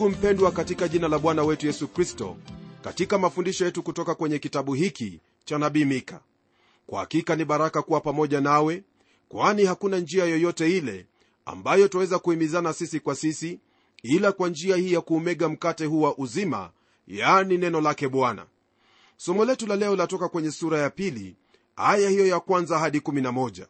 ndugu 0.00 0.18
mpendwa 0.18 0.52
katika 0.52 0.88
jina 0.88 1.08
la 1.08 1.18
bwana 1.18 1.42
wetu 1.42 1.66
yesu 1.66 1.88
kristo 1.88 2.36
katika 2.84 3.18
mafundisho 3.18 3.64
yetu 3.64 3.82
kutoka 3.82 4.14
kwenye 4.14 4.38
kitabu 4.38 4.74
hiki 4.74 5.20
cha 5.44 5.58
nabii 5.58 5.84
mika. 5.84 6.20
Kwa 6.86 7.00
hakika 7.00 7.36
ni 7.36 7.44
baraka 7.44 7.82
kuwa 7.82 8.00
pamoja 8.00 8.40
nawe 8.40 8.82
kwani 9.28 9.64
hakuna 9.64 9.98
njia 9.98 10.24
yoyote 10.24 10.76
ile 10.78 11.06
ambayo 11.46 11.88
twaweza 11.88 12.18
kuhimizana 12.18 12.72
sisi 12.72 13.00
kwa 13.00 13.14
sisi 13.14 13.58
ila 14.02 14.32
kwa 14.32 14.48
njia 14.48 14.76
hii 14.76 14.92
ya 14.92 15.00
kuumega 15.00 15.48
mkate 15.48 15.84
huu 15.86 16.02
wa 16.02 16.18
uzima 16.18 16.70
yaani 17.08 17.58
neno 17.58 17.80
lake 17.80 18.08
bwana. 18.08 18.46
Somo 19.16 19.44
letu 19.44 19.66
la 19.66 19.76
leo 19.76 19.96
latoka 19.96 20.28
kwenye 20.28 20.50
sura 20.50 20.78
ya 20.78 20.90
pili 20.90 21.36
aya 21.76 22.10
hiyo 22.10 22.26
ya 22.26 22.40
kwanza 22.40 22.78
hadi 22.78 22.98
11 22.98 23.66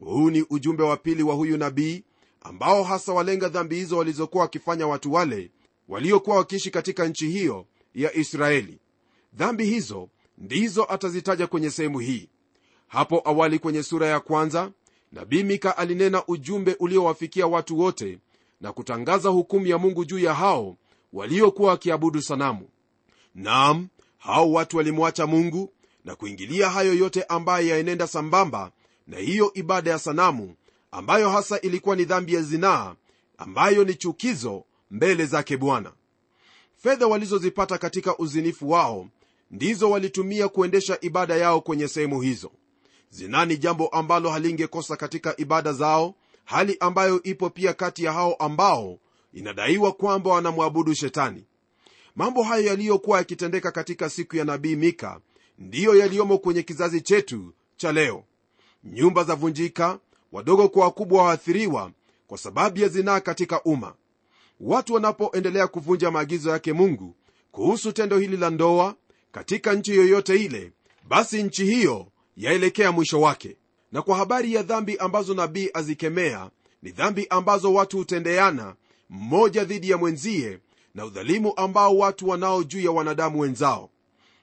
huu 0.00 0.30
ni 0.30 0.44
ujumbe 0.50 0.82
wa 0.82 0.96
pili 0.96 1.22
wa 1.22 1.34
huyu 1.34 1.56
nabii 1.56 2.02
ambao 2.40 2.82
hasa 2.84 3.12
walenga 3.12 3.48
dhambi 3.48 3.76
hizo 3.76 3.96
walizokuwa 3.98 4.42
wakifanya 4.42 4.86
watu 4.86 5.12
wale 5.12 5.50
waliokuwa 5.88 6.36
wakiishi 6.36 6.70
katika 6.70 7.08
nchi 7.08 7.28
hiyo 7.30 7.66
ya 7.94 8.14
israeli. 8.14 8.78
Dhambi 9.34 9.64
hizo 9.64 10.08
ndizo 10.38 10.84
atazitaja 10.88 11.46
kwenye 11.46 11.70
sehemu 11.70 11.98
hii. 11.98 12.28
Hapo 12.88 13.22
awali 13.24 13.58
kwenye 13.58 13.82
sura 13.82 14.06
ya 14.06 14.20
kwanza 14.20 14.70
nabii 15.12 15.42
mika 15.42 15.76
alinena 15.76 16.26
ujumbe 16.26 16.76
uliowafikia 16.80 17.46
watu 17.46 17.78
wote 17.78 18.18
na 18.60 18.72
kutangaza 18.72 19.28
hukumu 19.28 19.66
ya 19.66 19.78
mungu 19.78 20.04
juu 20.04 20.18
ya 20.18 20.34
hao 20.34 20.76
waliokuwa 21.12 21.70
wakiabudu 21.70 22.22
sanamu. 22.22 22.68
Nam 23.34 23.88
hao 24.18 24.52
watu 24.52 24.76
walimwacha 24.76 25.26
mungu 25.26 25.72
na 26.04 26.16
kuingilia 26.16 26.70
hayo 26.70 26.94
yote 26.94 27.22
ambayo 27.22 27.68
yaenenda 27.68 28.06
sambamba 28.06 28.72
na 29.06 29.16
hiyo 29.18 29.50
ibada 29.54 29.90
ya 29.90 29.98
sanamu 29.98 30.54
ambayo 30.90 31.30
hasa 31.30 31.60
ilikuwa 31.60 31.96
ni 31.96 32.04
dhambi 32.04 32.34
ya 32.34 32.42
zinaa 32.42 32.94
ambayo 33.38 33.84
ni 33.84 33.94
chukizo 33.94 34.64
mbele 34.92 35.26
zake 35.26 35.56
bwana. 35.56 35.92
Fedha 36.76 37.06
walizozipata 37.06 37.78
katika 37.78 38.18
uzinifu 38.18 38.70
wao 38.70 39.08
ndizo 39.50 39.90
walitumia 39.90 40.48
kuendesha 40.48 40.98
ibada 41.00 41.36
yao 41.36 41.60
kwenye 41.60 41.88
sehemu 41.88 42.20
hizo. 42.20 42.50
Zinani 43.10 43.56
jambo 43.56 43.88
ambalo 43.88 44.30
halingekosa 44.30 44.96
katika 44.96 45.36
ibada 45.36 45.72
zao 45.72 46.14
hali 46.44 46.76
ambayo 46.80 47.22
ipo 47.22 47.50
pia 47.50 47.72
kati 47.72 48.04
ya 48.04 48.12
hao 48.12 48.34
ambao 48.34 48.98
inadaiwa 49.32 49.92
kwamba 49.92 50.30
wanamwabudu 50.30 50.94
shetani. 50.94 51.44
Mambo 52.16 52.42
hayo 52.42 52.66
yaliyokuwa 52.66 53.18
yakitendeka 53.18 53.70
katika 53.72 54.10
siku 54.10 54.36
ya 54.36 54.44
nabii 54.44 54.76
mika 54.76 55.20
ndiyo 55.58 55.94
yaliyomo 55.96 56.38
kwenye 56.38 56.62
kizazi 56.62 57.00
chetu 57.00 57.54
cha 57.76 57.92
leo. 57.92 58.24
Nyumba 58.84 59.24
za 59.24 59.34
vunjika 59.34 59.98
wadogo 60.32 60.68
kwa 60.68 60.84
wakubwa 60.84 61.22
waathiriwa 61.24 61.92
kwa 62.26 62.38
sababu 62.38 62.78
ya 62.80 62.88
zinaa 62.88 63.20
katika 63.20 63.62
umma 63.62 63.94
watu 64.62 64.94
wanapoendelea 64.94 65.66
kuvunja 65.66 66.10
maagizo 66.10 66.50
yake 66.50 66.72
mungu 66.72 67.16
kuhusu 67.50 67.92
tendo 67.92 68.18
hili 68.18 68.36
la 68.36 68.50
ndoa 68.50 68.94
katika 69.32 69.72
nchi 69.74 69.94
yoyote 69.96 70.44
ile 70.44 70.72
basi 71.08 71.42
nchi 71.42 71.64
hiyo 71.64 72.06
yaelekea 72.36 72.92
mwisho 72.92 73.20
wake. 73.20 73.56
Na 73.92 74.02
kwa 74.02 74.16
habari 74.16 74.54
ya 74.54 74.62
dhambi 74.62 74.96
ambazo 74.96 75.34
nabii 75.34 75.70
azikemea 75.74 76.50
ni 76.82 76.90
dhambi 76.90 77.26
ambazo 77.30 77.74
watu 77.74 77.96
hutendeana 77.98 78.74
mmoja 79.10 79.64
dhidi 79.64 79.90
ya 79.90 79.96
mwenzie 79.98 80.58
na 80.94 81.04
udhalimu 81.04 81.52
ambao 81.56 81.96
watu 81.98 82.28
wanao 82.28 82.62
juu 82.64 82.80
ya 82.80 82.90
wanadamu 82.90 83.40
wenzao. 83.40 83.90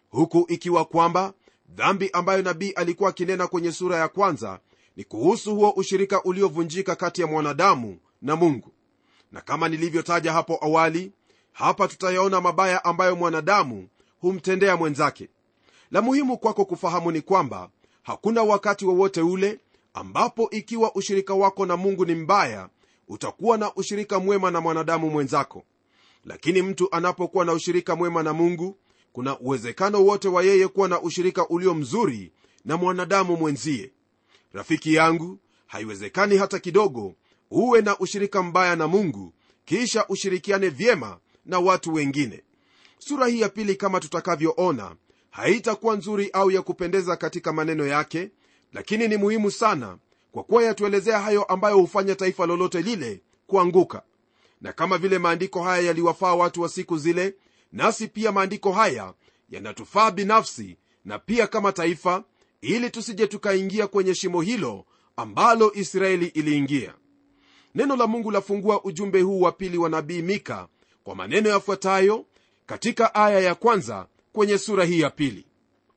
Huku 0.09 0.45
ikiwa 0.47 0.85
kwamba 0.85 1.33
dhambi 1.69 2.09
ambayo 2.13 2.41
nabii 2.41 2.71
alikuwa 2.71 3.09
akinena 3.09 3.47
kwenye 3.47 3.71
sura 3.71 3.97
ya 3.97 4.07
kwanza 4.07 4.59
ni 4.95 5.03
kuhusu 5.03 5.55
huo 5.55 5.69
ushirika 5.71 6.23
uliovunjika 6.23 6.95
kati 6.95 7.21
ya 7.21 7.27
mwanadamu 7.27 7.97
na 8.21 8.35
mungu 8.35 8.71
na 9.31 9.41
kama 9.41 9.69
nilivyotaja 9.69 10.33
hapo 10.33 10.59
awali 10.61 11.11
hapa 11.51 11.87
tutayaona 11.87 12.41
mabaya 12.41 12.85
ambayo 12.85 13.15
mwanadamu 13.15 13.87
humtendea 14.21 14.77
mwenzake. 14.77 15.29
La 15.91 16.01
muhimu 16.01 16.37
kwako 16.37 16.65
kufahamu 16.65 17.11
ni 17.11 17.21
kwamba 17.21 17.69
hakuna 18.03 18.43
wakati 18.43 18.85
wowote 18.85 19.21
ule 19.21 19.59
ambapo 19.93 20.49
ikiwa 20.49 20.95
ushirika 20.95 21.33
wako 21.33 21.65
na 21.65 21.77
mungu 21.77 22.05
ni 22.05 22.15
mbaya 22.15 22.69
utakuwa 23.07 23.57
na 23.57 23.75
ushirika 23.75 24.19
mwema 24.19 24.51
na 24.51 24.61
mwanadamu 24.61 25.09
mwenzako. 25.09 25.63
Lakini 26.25 26.61
mtu 26.61 26.87
anapokuwa 26.91 27.45
na 27.45 27.53
ushirika 27.53 27.95
mwema 27.95 28.23
na 28.23 28.33
mungu 28.33 28.77
kuna 29.13 29.39
uwezekano 29.39 30.03
wote 30.05 30.27
wa 30.27 30.43
yeye 30.43 30.67
kuwa 30.67 30.87
na 30.87 31.01
ushirika 31.01 31.47
ulio 31.47 31.73
mzuri 31.73 32.31
na 32.65 32.77
mwanadamu 32.77 33.37
mwenzie. 33.37 33.91
Rafiki 34.53 34.93
yangu 34.93 35.39
haiwezekani 35.67 36.37
hata 36.37 36.59
kidogo 36.59 37.15
uwe 37.51 37.81
na 37.81 37.99
ushirika 37.99 38.43
mbaya 38.43 38.75
na 38.75 38.87
mungu 38.87 39.33
kisha 39.65 40.07
ushirikiane 40.07 40.69
vyema 40.69 41.19
na 41.45 41.59
watu 41.59 41.93
wengine. 41.93 42.43
Sura 42.99 43.27
hii 43.27 43.41
ya 43.41 43.49
pili 43.49 43.75
kama 43.75 43.99
tutakavyoona 43.99 44.95
haitakuwa 45.29 45.95
nzuri 45.95 46.29
au 46.33 46.51
ya 46.51 46.61
kupendeza 46.61 47.15
katika 47.15 47.53
maneno 47.53 47.87
yake 47.87 48.31
lakini 48.73 49.07
ni 49.07 49.17
muhimu 49.17 49.51
sana 49.51 49.97
kwa 50.31 50.43
kuwa 50.43 50.63
yatuelezea 50.63 51.19
hayo 51.19 51.43
ambayo 51.43 51.77
hufanya 51.77 52.15
taifa 52.15 52.45
lolote 52.45 52.81
lile 52.81 53.21
kuanguka. 53.47 54.01
Na 54.61 54.73
kama 54.73 54.97
vile 54.97 55.19
maandiko 55.19 55.63
haya 55.63 55.83
yaliwafaa 55.87 56.33
watu 56.35 56.61
wa 56.61 56.69
siku 56.69 56.97
zile 56.97 57.35
nasi 57.71 58.07
pia 58.07 58.31
maandiko 58.31 58.71
haya 58.71 59.13
yanatufaa 59.49 60.11
binafsi 60.11 60.77
na 61.05 61.19
pia 61.19 61.47
kama 61.47 61.71
taifa 61.71 62.23
ili 62.61 62.89
tusije 62.89 63.27
tukaingia 63.27 63.87
kwenye 63.87 64.15
shimo 64.15 64.41
hilo 64.41 64.85
ambalo 65.15 65.73
israeli 65.73 66.25
iliingia 66.25 66.93
neno 67.75 67.95
la 67.95 68.07
mungu 68.07 68.31
lafungua 68.31 68.83
ujumbe 68.83 69.21
huu 69.21 69.41
wa 69.41 69.51
pili 69.51 69.77
wa 69.77 69.89
nabii 69.89 70.21
mika 70.21 70.67
kwa 71.03 71.15
maneno 71.15 71.49
yafuatayo 71.49 72.25
katika 72.65 73.15
aya 73.15 73.39
ya 73.39 73.55
kwanza 73.55 74.07
kwenye 74.33 74.57
sura 74.57 74.85
hii 74.85 74.99
ya 74.99 75.09
pili. 75.09 75.45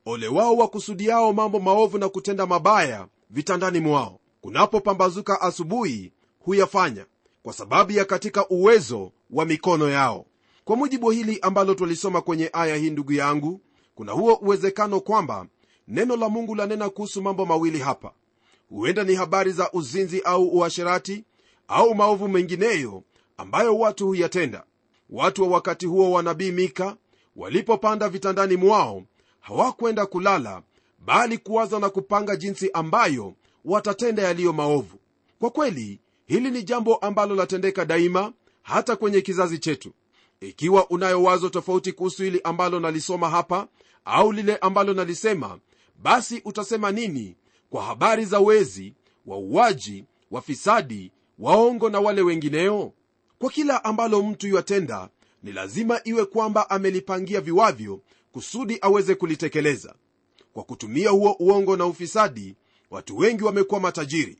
Ole 0.05 0.27
wao 0.27 0.55
wakusudiao 0.57 1.33
mambo 1.33 1.59
maovu 1.59 1.97
na 1.97 2.09
kutenda 2.09 2.45
mabaya 2.45 3.07
vitandani 3.29 3.79
mwao. 3.79 4.19
Kunapopambazuka 4.41 5.41
asubuhi 5.41 6.11
huyafanya 6.39 7.05
kwa 7.43 7.53
sababu 7.53 7.91
ya 7.91 8.05
katika 8.05 8.47
uwezo 8.49 9.11
wa 9.31 9.45
mikono 9.45 9.89
yao. 9.89 10.25
Kwa 10.65 10.75
mujibu 10.75 11.09
hili 11.09 11.39
ambalo 11.41 11.73
twalisoma 11.75 12.21
kwenye 12.21 12.49
aya 12.53 12.75
hii 12.75 12.89
ndugu 12.89 13.13
yangu 13.13 13.61
kuna 13.95 14.11
huo 14.11 14.33
uwezekano 14.33 14.99
kwamba 14.99 15.47
neno 15.87 16.15
la 16.15 16.29
mungu 16.29 16.55
lanena 16.55 16.89
kuhusu 16.89 17.21
mambo 17.21 17.45
mawili 17.45 17.79
hapa. 17.79 18.11
Huenda 18.69 19.03
ni 19.03 19.15
habari 19.15 19.51
za 19.51 19.71
uzinzi 19.71 20.21
au 20.21 20.47
uasherati 20.47 21.23
au 21.67 21.95
maovu 21.95 22.27
mengineyo 22.27 23.03
ambayo 23.37 23.77
watu 23.79 24.07
huyatenda. 24.07 24.63
Watu 25.09 25.41
wa 25.43 25.47
wakati 25.47 25.85
huo 25.85 26.11
wa 26.11 26.23
nabii 26.23 26.51
mika 26.51 26.97
walipopanda 27.35 28.09
vitandani 28.09 28.55
mwao 28.55 29.03
hawakwenda 29.39 30.05
kulala 30.05 30.61
bali 30.99 31.37
kuwaza 31.37 31.79
na 31.79 31.89
kupanga 31.89 32.35
jinsi 32.35 32.71
ambayo 32.73 33.33
watatenda 33.65 34.23
yaliyo 34.23 34.53
maovu. 34.53 34.99
Kwa 35.39 35.49
kweli 35.49 35.99
hili 36.25 36.51
ni 36.51 36.63
jambo 36.63 36.95
ambalo 36.95 37.35
latendeka 37.35 37.85
daima 37.85 38.33
hata 38.61 38.95
kwenye 38.95 39.21
kizazi 39.21 39.59
chetu. 39.59 39.93
Ikiwa 40.41 40.89
unayo 40.89 41.23
wazo 41.23 41.49
tofauti 41.49 41.91
kuhusu 41.91 42.23
hili 42.23 42.41
ambalo 42.43 42.79
nalisoma 42.79 43.29
hapa 43.29 43.67
au 44.05 44.31
lile 44.31 44.57
ambalo 44.57 44.93
nalisema 44.93 45.59
basi 46.03 46.41
utasema 46.45 46.91
nini 46.91 47.35
kwa 47.69 47.83
habari 47.83 48.25
za 48.25 48.39
wezi 48.39 48.93
wauaji 49.25 50.05
wafisadi 50.31 51.11
waongo 51.39 51.89
na 51.89 51.99
wale 51.99 52.21
wengineo? 52.21 52.93
Kwa 53.39 53.49
kila 53.49 53.83
ambalo 53.83 54.23
mtu 54.23 54.47
yuatenda 54.47 55.09
ni 55.43 55.51
lazima 55.51 56.01
iwe 56.03 56.25
kwamba 56.25 56.69
amelipangia 56.69 57.41
viwavyo 57.41 58.01
kusudi 58.31 58.77
aweze 58.81 59.15
kulitekeleza. 59.15 59.95
Kwa 60.53 60.63
kutumia 60.63 61.09
huo 61.09 61.35
uongo 61.39 61.77
na 61.77 61.85
ufisadi 61.85 62.55
watu 62.91 63.17
wengi 63.17 63.43
wamekuwa 63.43 63.79
matajiri. 63.79 64.37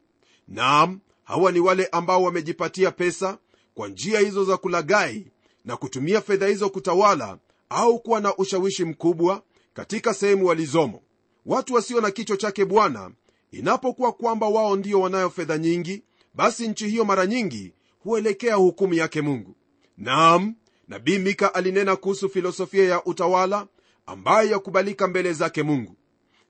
Naam 0.48 1.00
hawa 1.24 1.52
ni 1.52 1.60
wale 1.60 1.86
ambao 1.92 2.24
wamejipatia 2.24 2.92
pesa 2.92 3.38
kwa 3.76 3.88
njia 3.88 4.20
hizo 4.20 4.44
za 4.46 4.58
kulagai 4.58 5.28
na 5.66 5.78
kutumia 5.78 6.22
fedha 6.22 6.48
hizo 6.48 6.70
kutawala 6.70 7.38
au 7.70 8.00
kuwa 8.00 8.20
na 8.20 8.36
ushawishi 8.38 8.86
mkubwa 8.86 9.44
katika 9.74 10.14
sehemu 10.14 10.46
walizomo. 10.46 11.02
Watu 11.46 11.74
wasio 11.74 12.02
na 12.02 12.12
kichwa 12.12 12.38
chake 12.38 12.66
bwana 12.66 13.12
inapokuwa 13.52 14.12
kwamba 14.14 14.48
wao 14.48 14.76
ndio 14.76 15.02
wanayo 15.02 15.30
fedha 15.30 15.58
nyingi 15.58 16.04
basi 16.34 16.68
nchi 16.68 16.88
hiyo 16.90 17.06
mara 17.06 17.26
nyingi 17.26 17.74
huelekea 18.00 18.56
hukumu 18.56 18.94
yake 18.94 19.22
mungu. 19.22 19.56
Naam 19.98 20.56
nabii 20.88 21.18
mika 21.20 21.54
alinena 21.54 21.96
kuhusu 21.96 22.30
filosofia 22.30 22.84
ya 22.84 23.06
utawala 23.06 23.68
ambayo 24.06 24.50
yakubalika 24.52 25.08
mbele 25.08 25.34
zake 25.34 25.64
mungu. 25.64 25.96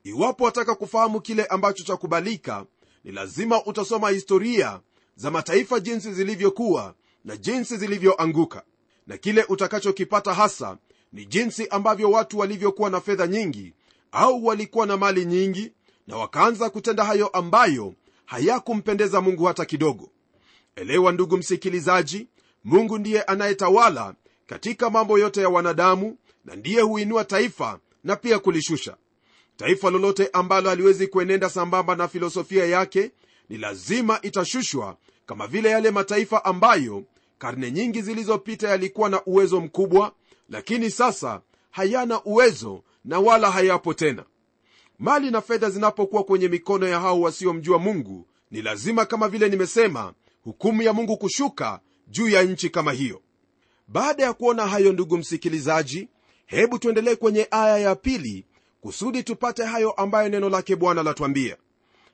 Iwapo 0.03 0.43
wataka 0.43 0.75
kufahamu 0.75 1.21
kile 1.21 1.45
ambacho 1.45 1.83
chakubalika 1.83 2.65
ni 3.03 3.11
lazima 3.11 3.65
utasoma 3.65 4.09
historia 4.09 4.79
za 5.15 5.31
mataifa 5.31 5.79
jinsi 5.79 6.13
zilivyokuwa 6.13 6.95
na 7.25 7.37
jinsi 7.37 7.77
zilivyoanguka. 7.77 8.63
Na 9.07 9.17
kile 9.17 9.43
utakachokipata 9.49 10.33
hasa 10.33 10.77
ni 11.13 11.25
jinsi 11.25 11.67
ambavyo 11.67 12.11
watu 12.11 12.39
walivyokuwa 12.39 12.89
na 12.89 13.01
fedha 13.01 13.27
nyingi 13.27 13.73
au 14.11 14.45
walikuwa 14.45 14.85
na 14.85 14.97
mali 14.97 15.25
nyingi 15.25 15.71
na 16.07 16.17
wakaanza 16.17 16.69
kutenda 16.69 17.03
hayo 17.05 17.27
ambayo 17.27 17.93
hayakumpendeza 18.33 19.21
mungu 19.21 19.43
hata 19.43 19.65
kidogo. 19.65 20.09
Elewa 20.75 21.11
ndugu 21.11 21.37
msikilizaji 21.37 22.27
mungu 22.63 22.97
ndiye 22.97 23.21
anayetawala 23.21 24.15
katika 24.47 24.89
mambo 24.89 25.19
yote 25.19 25.41
ya 25.41 25.49
wanadamu 25.49 26.17
na 26.45 26.55
ndiye 26.55 26.81
huinua 26.81 27.25
taifa 27.25 27.79
na 28.03 28.15
pia 28.15 28.39
kulishusha. 28.39 28.97
Taifa 29.57 29.89
lolote 29.89 30.29
ambalo 30.33 30.69
haliwezi 30.69 31.07
kuenenda 31.07 31.49
sambamba 31.49 31.95
na 31.95 32.07
filosofia 32.07 32.65
yake 32.65 33.11
ni 33.49 33.57
lazima 33.57 34.19
itashushwa 34.21 34.97
kama 35.25 35.47
vile 35.47 35.69
yale 35.69 35.91
mataifa 35.91 36.45
ambayo 36.45 37.03
karne 37.37 37.71
nyingi 37.71 38.01
zilizopita 38.01 38.69
yalikuwa 38.69 39.09
na 39.09 39.23
uwezo 39.25 39.61
mkubwa 39.61 40.13
lakini 40.49 40.91
sasa 40.91 41.41
hayana 41.71 42.23
uwezo 42.23 42.83
na 43.05 43.19
wala 43.19 43.51
hayapo 43.51 43.93
tena 43.93 44.23
mali 44.99 45.31
na 45.31 45.41
fedha 45.41 45.69
zinapokuwa 45.69 46.23
kwenye 46.23 46.47
mikono 46.47 46.87
ya 46.87 46.99
hao 46.99 47.21
wasiomjua 47.21 47.79
mungu 47.79 48.27
ni 48.51 48.61
lazima 48.61 49.05
kama 49.05 49.27
vile 49.29 49.49
nimesema 49.49 50.13
hukumu 50.43 50.81
ya 50.81 50.93
mungu 50.93 51.17
kushuka 51.17 51.79
juu 52.07 52.29
ya 52.29 52.43
nchi 52.43 52.69
kama 52.69 52.91
hiyo. 52.91 53.21
Baada 53.87 54.23
ya 54.23 54.33
kuona 54.33 54.67
hayo 54.67 54.93
ndugu 54.93 55.17
msikilizaji 55.17 56.07
hebu 56.45 56.79
tuendelee 56.79 57.15
kwenye 57.15 57.47
aya 57.51 57.77
ya 57.77 57.95
pili 57.95 58.45
kusudi 58.81 59.23
tupate 59.23 59.63
hayo 59.63 59.91
ambayo 59.91 60.29
neno 60.29 60.49
lake 60.49 60.75
bwana 60.75 61.03
latwambia. 61.03 61.57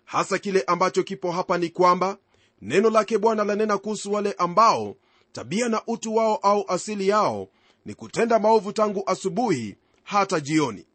Hasa 0.05 0.37
kile 0.37 0.61
ambacho 0.67 1.03
kipo 1.03 1.31
hapa 1.31 1.57
ni 1.57 1.69
kwamba 1.69 2.17
neno 2.61 2.89
lake 2.89 3.17
bwana 3.17 3.43
lanena 3.43 3.77
kuhusu 3.77 4.13
wale 4.13 4.35
ambao 4.37 4.95
tabia 5.31 5.69
na 5.69 5.81
utu 5.87 6.15
wao 6.15 6.35
au 6.35 6.65
asili 6.67 7.07
yao 7.07 7.47
ni 7.85 7.93
kutenda 7.93 8.39
maovu 8.39 8.73
tangu 8.73 9.03
asubuhi 9.05 9.75
hata 10.03 10.39
jioni. 10.39 10.85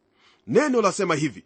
Neno 0.47 0.81
lasema 0.81 1.15
hivi 1.15 1.45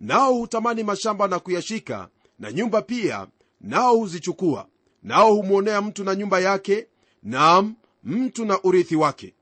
nao 0.00 0.34
hutamani 0.34 0.82
mashamba 0.82 1.28
na 1.28 1.38
kuyashika 1.38 2.08
na 2.38 2.52
nyumba 2.52 2.82
pia 2.82 3.26
nao 3.60 3.96
huzichukua. 3.96 4.66
Nao 5.02 5.34
humwonea 5.34 5.82
mtu 5.82 6.04
na 6.04 6.14
nyumba 6.14 6.40
yake 6.40 6.86
naam 7.22 7.74
mtu 8.04 8.44
na 8.44 8.62
urithi 8.62 8.96
wake. 8.96 9.34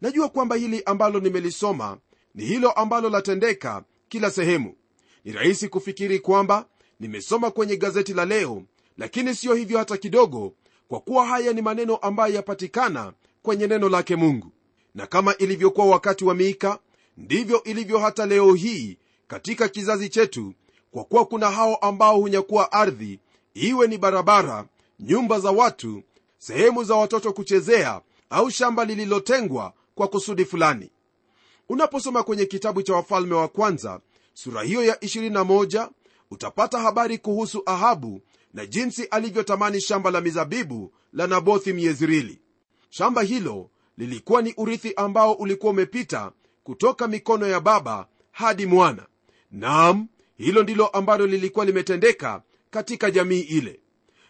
Najua 0.00 0.28
kwamba 0.28 0.56
hili 0.56 0.82
ambalo 0.86 1.20
nimelisoma 1.20 1.98
ni 2.34 2.44
hilo 2.44 2.70
ambalo 2.70 3.10
latendeka 3.10 3.84
kila 4.08 4.30
sehemu. 4.30 4.74
Ni 5.24 5.32
rahisi 5.32 5.68
kufikiri 5.68 6.18
kwamba 6.18 6.66
nimesoma 7.00 7.50
kwenye 7.50 7.76
gazeti 7.76 8.14
la 8.14 8.24
leo 8.24 8.62
lakini 8.98 9.34
siyo 9.34 9.54
hivyo 9.54 9.78
hata 9.78 9.96
kidogo 9.96 10.52
kwa 10.88 11.00
kuwa 11.00 11.26
haya 11.26 11.52
ni 11.52 11.62
maneno 11.62 11.96
ambayo 11.96 12.34
yapatikana 12.34 13.12
kwenye 13.42 13.66
neno 13.66 13.88
lake 13.88 14.16
mungu. 14.16 14.52
Na 14.94 15.06
kama 15.06 15.36
ilivyokuwa 15.36 15.86
wakati 15.86 16.24
wa 16.24 16.34
miika 16.34 16.78
ndivyo 17.16 17.62
ilivyo 17.62 17.98
hata 17.98 18.26
leo 18.26 18.54
hii 18.54 18.98
katika 19.28 19.68
kizazi 19.68 20.08
chetu 20.08 20.54
kwa 20.90 21.04
kuwa 21.04 21.24
kuna 21.26 21.50
hao 21.50 21.76
ambao 21.76 22.16
hunyakua 22.20 22.72
ardhi 22.72 23.20
iwe 23.54 23.86
ni 23.86 23.98
barabara 23.98 24.64
nyumba 25.00 25.40
za 25.40 25.50
watu 25.50 26.02
sehemu 26.38 26.84
za 26.84 26.94
watoto 26.94 27.32
kuchezea 27.32 28.00
au 28.30 28.50
shamba 28.50 28.84
lililotengwa 28.84 29.72
kwa 29.94 30.08
kusudi 30.08 30.44
fulani. 30.44 30.90
Unaposoma 31.68 32.22
kwenye 32.22 32.46
kitabu 32.46 32.82
cha 32.82 32.94
wafalme 32.94 33.34
wa 33.34 33.48
kwanza 33.48 34.00
sura 34.34 34.62
hiyo 34.62 34.84
ya 34.84 34.94
21 34.94 35.88
utapata 36.30 36.78
habari 36.78 37.18
kuhusu 37.18 37.62
ahabu 37.66 38.20
na 38.54 38.66
jinsi 38.66 39.04
alivyotamani 39.04 39.80
shamba 39.80 40.10
la 40.10 40.20
mizabibu 40.20 40.92
la 41.12 41.26
nabothi 41.26 41.72
myezrili 41.72 42.40
shamba 42.90 43.22
hilo 43.22 43.70
lilikuwa 43.98 44.42
ni 44.42 44.54
urithi 44.56 44.94
ambao 44.94 45.32
ulikuwa 45.32 45.72
umepita 45.72 46.32
kutoka 46.64 47.08
mikono 47.08 47.46
ya 47.46 47.60
baba 47.60 48.06
hadi 48.32 48.66
mwana 48.66 49.06
naam 49.56 50.08
hilo 50.36 50.62
ndilo 50.62 50.86
ambalo 50.86 51.26
lilikuwa 51.26 51.64
limetendeka 51.64 52.42
katika 52.70 53.10
jamii 53.10 53.40
ile. 53.40 53.80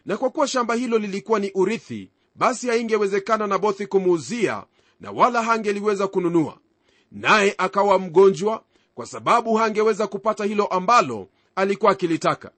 Na 0.04 0.16
kwa 0.16 0.30
kuwa 0.30 0.48
shamba 0.48 0.74
hilo 0.74 0.98
lilikuwa 0.98 1.38
ni 1.38 1.50
urithi 1.54 2.10
basi 2.34 2.68
haingewezekana 2.68 3.46
nabothi 3.46 3.86
kumuuzia 3.86 4.64
na 5.00 5.10
wala 5.10 5.42
hangeliweza 5.42 6.06
kununua. 6.08 6.58
Naye 7.12 7.54
akawa 7.58 7.98
mgonjwa 7.98 8.62
kwa 8.94 9.06
sababu 9.06 9.54
hangeweza 9.54 10.06
kupata 10.06 10.44
hilo 10.44 10.66
ambalo 10.66 11.28
alikuwa 11.56 11.92
akilitaka. 11.92 12.50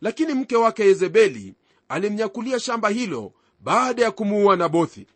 Lakini 0.00 0.34
mke 0.34 0.56
wake 0.56 0.84
yezebeli 0.84 1.54
alimnyakulia 1.88 2.60
shamba 2.60 2.88
hilo 2.88 3.32
baada 3.60 4.02
ya 4.02 4.10
kumuua 4.10 4.56
nabothi. 4.56 5.06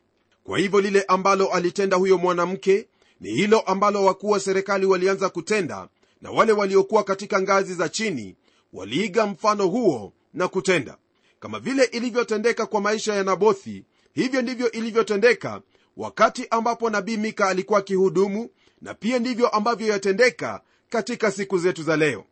Kwa 0.45 0.59
hivyo 0.59 0.81
lile 0.81 1.03
ambalo 1.09 1.47
alitenda 1.47 1.97
huyo 1.97 2.19
mwanamke 2.19 2.89
ni 3.21 3.31
hilo 3.31 3.61
ambalo 3.61 4.05
wakuu 4.05 4.31
wa 4.31 4.41
serikali 4.41 4.87
walianza 4.87 5.29
kutenda 5.29 5.89
na 6.25 6.31
wale 6.31 6.53
waliokuwa 6.53 7.05
katika 7.05 7.43
ngazi 7.43 7.75
za 7.75 7.89
chini 7.89 8.37
waliiga 8.73 9.27
mfano 9.27 9.67
huo 9.67 10.13
na 10.35 10.49
kutenda. 10.49 10.97
Kama 11.41 11.61
vile 11.61 11.85
ilivyotendeka 11.85 12.67
kwa 12.67 12.81
maisha 12.81 13.15
ya 13.15 13.25
nabothi 13.25 13.85
hivyo 14.15 14.43
ndivyo 14.43 14.71
ilivyotendeka 14.71 15.61
wakati 15.97 16.47
ambapo 16.51 16.91
nabii 16.91 17.17
mika 17.17 17.49
alikuwa 17.49 17.79
akihudumu 17.79 18.51
na 18.83 18.95
pia 18.95 19.19
ndivyo 19.19 19.49
ambavyo 19.49 19.87
yatendeka 19.89 20.61
katika 20.91 21.31
siku 21.33 21.59
zetu 21.59 21.83
za 21.83 21.97
leo. 21.97 22.25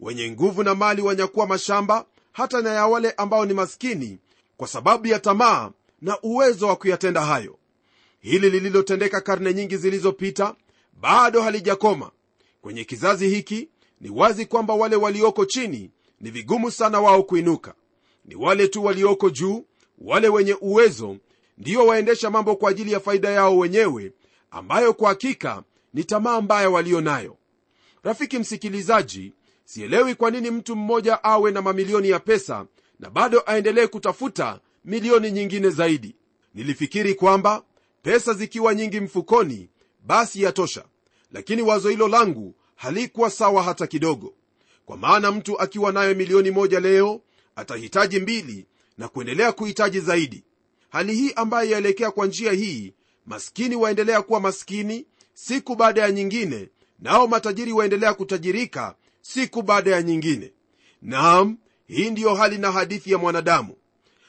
Wenye 0.00 0.30
nguvu 0.30 0.62
na 0.62 0.74
mali 0.74 1.02
wanyakuwa 1.02 1.46
mashamba 1.46 2.06
hata 2.32 2.60
na 2.62 2.70
ya 2.70 2.86
wale 2.86 3.10
ambao 3.10 3.46
ni 3.46 3.54
maskini 3.54 4.18
kwa 4.56 4.68
sababu 4.68 5.06
ya 5.06 5.18
tamaa 5.18 5.70
na 6.02 6.18
uwezo 6.22 6.66
wa 6.68 6.76
kuyatenda 6.76 7.20
hayo. 7.20 7.58
Hili 8.20 8.50
lililotendeka 8.50 9.20
karne 9.20 9.54
nyingi 9.54 9.76
zilizopita 9.76 10.54
bado 11.00 11.42
halijakoma 11.42 12.10
kwenye 12.64 12.84
kizazi 12.84 13.28
hiki 13.28 13.68
ni 14.00 14.10
wazi 14.10 14.46
kwamba 14.46 14.74
wale 14.74 14.96
walioko 14.96 15.44
chini 15.44 15.90
ni 16.20 16.30
vigumu 16.30 16.70
sana 16.70 17.00
wao 17.00 17.22
kuinuka. 17.22 17.74
Ni 18.24 18.34
wale 18.34 18.68
tu 18.68 18.84
walioko 18.84 19.30
juu 19.30 19.64
wale 19.98 20.28
wenye 20.28 20.56
uwezo 20.60 21.16
ndio 21.58 21.86
waendesha 21.86 22.30
mambo 22.30 22.56
kwa 22.56 22.70
ajili 22.70 22.92
ya 22.92 23.00
faida 23.00 23.30
yao 23.30 23.58
wenyewe 23.58 24.12
ambayo 24.50 24.94
kwa 24.94 25.08
hakika 25.08 25.62
ni 25.94 26.04
tamaa 26.04 26.40
mbaya 26.40 26.70
walio 26.70 27.00
nayo. 27.00 27.36
Rafiki 28.02 28.38
msikilizaji 28.38 29.32
sielewi 29.64 30.14
kwa 30.14 30.30
nini 30.30 30.50
mtu 30.50 30.76
mmoja 30.76 31.24
awe 31.24 31.50
na 31.50 31.62
mamilioni 31.62 32.08
ya 32.08 32.20
pesa 32.20 32.66
na 33.00 33.10
bado 33.10 33.42
aendelee 33.46 33.86
kutafuta 33.86 34.60
milioni 34.84 35.30
nyingine 35.30 35.70
zaidi. 35.70 36.16
Nilifikiri 36.54 37.14
kwamba 37.14 37.62
pesa 38.02 38.34
zikiwa 38.34 38.74
nyingi 38.74 39.00
mfukoni 39.00 39.68
basi 40.06 40.42
yatosha. 40.42 40.84
Lakini 41.34 41.62
wazo 41.62 41.88
hilo 41.88 42.08
langu 42.08 42.54
halikuwa 42.84 43.30
sawa 43.30 43.62
hata 43.62 43.86
kidogo. 43.86 44.34
Kwa 44.86 44.96
maana 44.96 45.32
mtu 45.32 45.60
akiwa 45.60 45.92
nayo 45.92 46.14
milioni 46.14 46.50
moja 46.50 46.80
leo 46.80 47.20
atahitaji 47.56 48.20
mbili 48.20 48.66
na 48.98 49.08
kuendelea 49.08 49.52
kuhitaji 49.52 50.00
zaidi. 50.00 50.44
Hali 50.88 51.14
hii 51.14 51.32
ambayo 51.36 51.70
yaelekea 51.70 52.10
kwa 52.10 52.26
njia 52.26 52.52
hii 52.52 52.94
maskini 53.26 53.76
waendelea 53.76 54.22
kuwa 54.22 54.40
maskini 54.40 55.06
siku 55.34 55.74
baada 55.76 56.00
ya 56.02 56.10
nyingine 56.12 56.68
nao 56.98 57.26
matajiri 57.26 57.72
waendelea 57.72 58.14
kutajirika 58.14 58.94
siku 59.20 59.62
baada 59.62 59.90
ya 59.90 60.02
nyingine. 60.02 60.52
Naam 61.02 61.56
hii 61.86 62.10
ndiyo 62.10 62.34
hali 62.34 62.58
na 62.58 62.72
hadithi 62.72 63.12
ya 63.12 63.18
mwanadamu. 63.18 63.74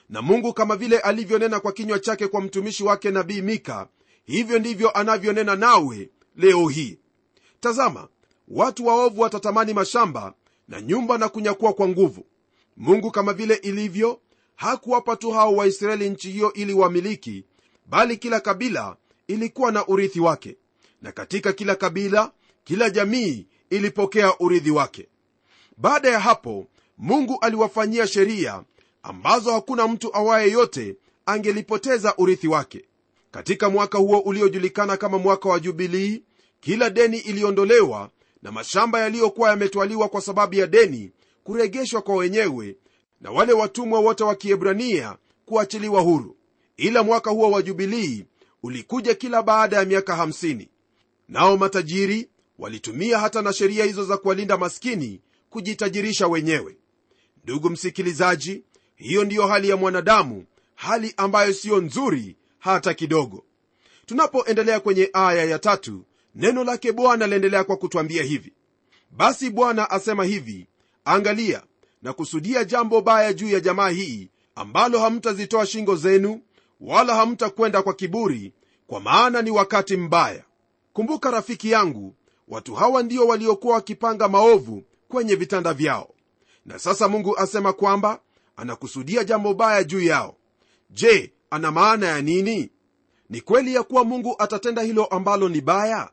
Na 0.09 0.21
mungu 0.21 0.53
kama 0.53 0.75
vile 0.75 0.99
alivyonena 0.99 1.59
kwa 1.59 1.71
kinywa 1.71 1.99
chake 1.99 2.27
kwa 2.27 2.41
mtumishi 2.41 2.83
wake 2.83 3.11
nabii 3.11 3.41
mika 3.41 3.87
hivyo 4.25 4.59
ndivyo 4.59 4.91
anavyonena 4.91 5.55
nawe 5.55 6.09
leo 6.35 6.67
hii. 6.67 6.97
Tazama 7.59 8.07
watu 8.47 8.85
waovu 8.85 9.21
watatamani 9.21 9.73
mashamba 9.73 10.33
na 10.67 10.81
nyumba 10.81 11.17
na 11.17 11.29
kunyakua 11.29 11.73
kwa 11.73 11.87
nguvu. 11.87 12.25
Mungu 12.77 13.11
kama 13.11 13.33
vile 13.33 13.55
ilivyo 13.55 14.19
hakuwapa 14.55 15.15
tu 15.15 15.31
hao 15.31 15.55
waisraeli 15.55 16.09
nchi 16.09 16.31
hiyo 16.31 16.53
ili 16.53 16.73
wamiliki 16.73 17.43
bali 17.85 18.17
kila 18.17 18.39
kabila 18.39 18.95
ilikuwa 19.27 19.71
na 19.71 19.87
urithi 19.87 20.19
wake. 20.19 20.57
Na 21.01 21.11
katika 21.11 21.53
kila 21.53 21.75
kabila 21.75 22.31
kila 22.63 22.89
jamii 22.89 23.47
ilipokea 23.69 24.39
urithi 24.39 24.71
wake. 24.71 25.07
Baada 25.77 26.09
ya 26.09 26.19
hapo 26.19 26.67
mungu 26.97 27.37
aliwafanyia 27.41 28.07
sheria 28.07 28.63
ambazo 29.03 29.51
hakuna 29.51 29.87
mtu 29.87 30.15
awaye 30.15 30.51
yote 30.51 30.95
angelipoteza 31.25 32.13
urithi 32.17 32.47
wake. 32.47 32.85
Katika 33.31 33.69
mwaka 33.69 33.97
huo 33.97 34.19
uliojulikana 34.19 34.97
kama 34.97 35.17
mwaka 35.17 35.49
wa 35.49 35.59
jubilii 35.59 36.23
kila 36.59 36.89
deni 36.89 37.17
iliondolewa 37.17 38.09
na 38.45 38.51
mashamba 38.51 38.99
yaliyokuwa 38.99 39.49
yametwaliwa 39.49 40.09
kwa 40.09 40.21
sababu 40.21 40.55
ya 40.55 40.67
deni 40.67 41.11
kuregeshwa 41.43 42.01
kwa 42.01 42.15
wenyewe 42.15 42.75
na 43.21 43.31
wale 43.31 43.53
watumwa 43.53 43.99
wote 43.99 44.23
wa 44.23 44.35
kiebrania 44.35 45.17
kuachiliwa 45.45 46.01
huru. 46.01 46.35
Ila 46.77 47.03
mwaka 47.03 47.31
huo 47.31 47.51
wa 47.51 47.61
jubilii 47.61 48.25
ulikuja 48.63 49.15
kila 49.15 49.43
baada 49.43 49.77
ya 49.77 49.85
miaka 49.85 50.15
50 50.25 50.67
nao 51.29 51.57
matajiri 51.57 52.29
walitumia 52.59 53.19
hata 53.19 53.41
na 53.41 53.53
sheria 53.53 53.85
hizo 53.85 54.05
za 54.05 54.17
kuwalinda 54.17 54.57
maskini 54.57 55.21
kujitajirisha 55.49 56.27
wenyewe. 56.27 56.77
Ndugu 57.43 57.69
msikilizaji 57.69 58.63
hiyo 58.95 59.23
ndiyo 59.23 59.47
hali 59.47 59.69
ya 59.69 59.77
mwanadamu 59.77 60.45
hali 60.75 61.13
ambayo 61.17 61.53
siyo 61.53 61.81
nzuri 61.81 62.35
hata 62.59 62.93
kidogo. 62.93 63.43
Tunapoendelea 64.05 64.79
kwenye 64.79 65.09
aya 65.13 65.45
ya 65.45 65.59
tatu 65.59 66.05
neno 66.35 66.63
lake 66.63 66.91
bwana 66.91 67.27
laendelea 67.27 67.63
kwa 67.63 67.77
kutwambia 67.77 68.23
hivi. 68.23 68.53
Basi 69.11 69.49
bwana 69.49 69.89
asema 69.89 70.23
hivi 70.25 70.67
angalia 71.05 71.63
na 72.01 72.13
kusudia 72.13 72.63
jambo 72.63 73.01
baya 73.01 73.33
juu 73.33 73.49
ya 73.49 73.59
jamaa 73.59 73.89
hii 73.89 74.29
ambalo 74.55 74.99
hamtazitoa 74.99 75.65
shingo 75.65 75.95
zenu 75.95 76.41
wala 76.81 77.15
hamtakwenda 77.15 77.81
kwa 77.83 77.93
kiburi 77.93 78.53
kwa 78.87 78.99
maana 78.99 79.41
ni 79.41 79.51
wakati 79.51 79.97
mbaya. 79.97 80.43
Kumbuka 80.93 81.31
rafiki 81.31 81.71
yangu 81.71 82.15
watu 82.47 82.75
hawa 82.75 83.03
ndio 83.03 83.27
waliokuwa 83.27 83.75
wakipanga 83.75 84.27
maovu 84.27 84.83
kwenye 85.07 85.35
vitanda 85.35 85.73
vyao. 85.73 86.09
Na 86.65 86.79
sasa 86.79 87.07
mungu 87.07 87.37
asema 87.37 87.73
kwamba 87.73 88.19
anakusudia 88.55 89.23
jambo 89.23 89.53
baya 89.53 89.83
juu 89.83 90.01
yao. 90.01 90.35
Je 90.89 91.33
ana 91.49 91.71
maana 91.71 92.07
ya 92.07 92.21
nini? 92.21 92.69
Ni 93.29 93.41
kweli 93.41 93.75
ya 93.75 93.83
kuwa 93.83 94.03
mungu 94.03 94.35
atatenda 94.39 94.81
hilo 94.81 95.05
ambalo 95.05 95.49
ni 95.49 95.61
baya 95.61 96.09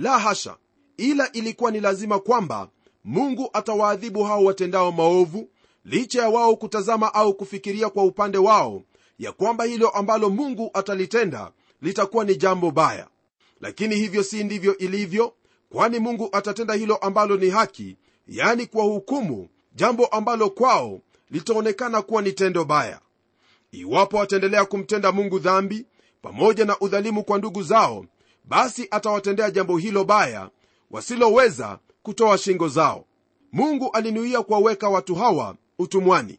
la 0.00 0.18
hasha! 0.18 0.56
Ila 0.96 1.32
ilikuwa 1.32 1.70
ni 1.70 1.80
lazima 1.80 2.18
kwamba 2.18 2.68
mungu 3.04 3.50
atawaadhibu 3.52 4.24
hao 4.24 4.44
watendao 4.44 4.92
maovu 4.92 5.48
licha 5.84 6.22
ya 6.22 6.28
wao 6.28 6.56
kutazama 6.56 7.14
au 7.14 7.34
kufikiria 7.34 7.88
kwa 7.90 8.04
upande 8.04 8.38
wao 8.38 8.82
ya 9.18 9.32
kwamba 9.32 9.64
hilo 9.64 9.88
ambalo 9.88 10.30
mungu 10.30 10.70
atalitenda 10.74 11.50
litakuwa 11.82 12.24
ni 12.24 12.36
jambo 12.36 12.70
baya. 12.70 13.06
Lakini 13.60 13.96
hivyo 13.96 14.22
si 14.22 14.44
ndivyo 14.44 14.78
ilivyo 14.78 15.32
kwani 15.72 15.98
mungu 15.98 16.28
atatenda 16.32 16.74
hilo 16.74 16.96
ambalo 16.96 17.36
ni 17.36 17.50
haki 17.50 17.96
yani 18.28 18.66
kuwahukumu 18.66 19.48
jambo 19.74 20.06
ambalo 20.06 20.50
kwao 20.50 21.00
litaonekana 21.30 22.02
kuwa 22.02 22.22
ni 22.22 22.32
tendo 22.32 22.64
baya. 22.64 23.00
Iwapo 23.72 24.16
wataendelea 24.16 24.64
kumtenda 24.64 25.12
mungu 25.12 25.38
dhambi 25.38 25.86
pamoja 26.22 26.64
na 26.64 26.78
udhalimu 26.80 27.24
kwa 27.24 27.38
ndugu 27.38 27.62
zao 27.62 28.04
basi 28.44 28.88
atawatendea 28.90 29.50
jambo 29.50 29.76
hilo 29.78 30.04
baya 30.04 30.50
wasiloweza 30.90 31.78
kutoa 32.02 32.38
shingo 32.38 32.68
zao. 32.68 33.04
Mungu 33.52 33.90
alinuia 33.92 34.42
kuwaweka 34.42 34.88
watu 34.88 35.14
hawa 35.14 35.56
utumwani. 35.78 36.38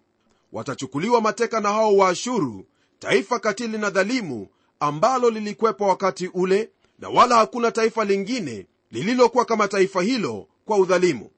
Watachukuliwa 0.51 1.21
mateka 1.21 1.59
na 1.59 1.69
hao 1.69 1.97
waashuru 1.97 2.65
taifa 2.99 3.39
katili 3.39 3.77
na 3.77 3.89
dhalimu 3.89 4.47
ambalo 4.79 5.29
lilikwepa 5.29 5.85
wakati 5.85 6.27
ule 6.27 6.69
na 6.99 7.09
wala 7.09 7.35
hakuna 7.35 7.71
taifa 7.71 8.05
lingine 8.05 8.65
lililokuwa 8.91 9.45
kama 9.45 9.67
taifa 9.67 10.01
hilo 10.01 10.47
kwa 10.65 10.77
udhalimu. 10.77 11.29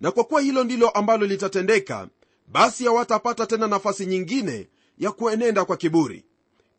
Na 0.00 0.10
kwa 0.10 0.24
kuwa 0.24 0.40
hilo 0.40 0.64
ndilo 0.64 0.88
ambalo 0.90 1.26
litatendeka 1.26 2.08
basi 2.48 2.84
hawatapata 2.84 3.46
tena 3.46 3.66
nafasi 3.66 4.06
nyingine 4.06 4.68
ya 4.98 5.12
kuenenda 5.12 5.64
kwa 5.64 5.76
kiburi. 5.76 6.24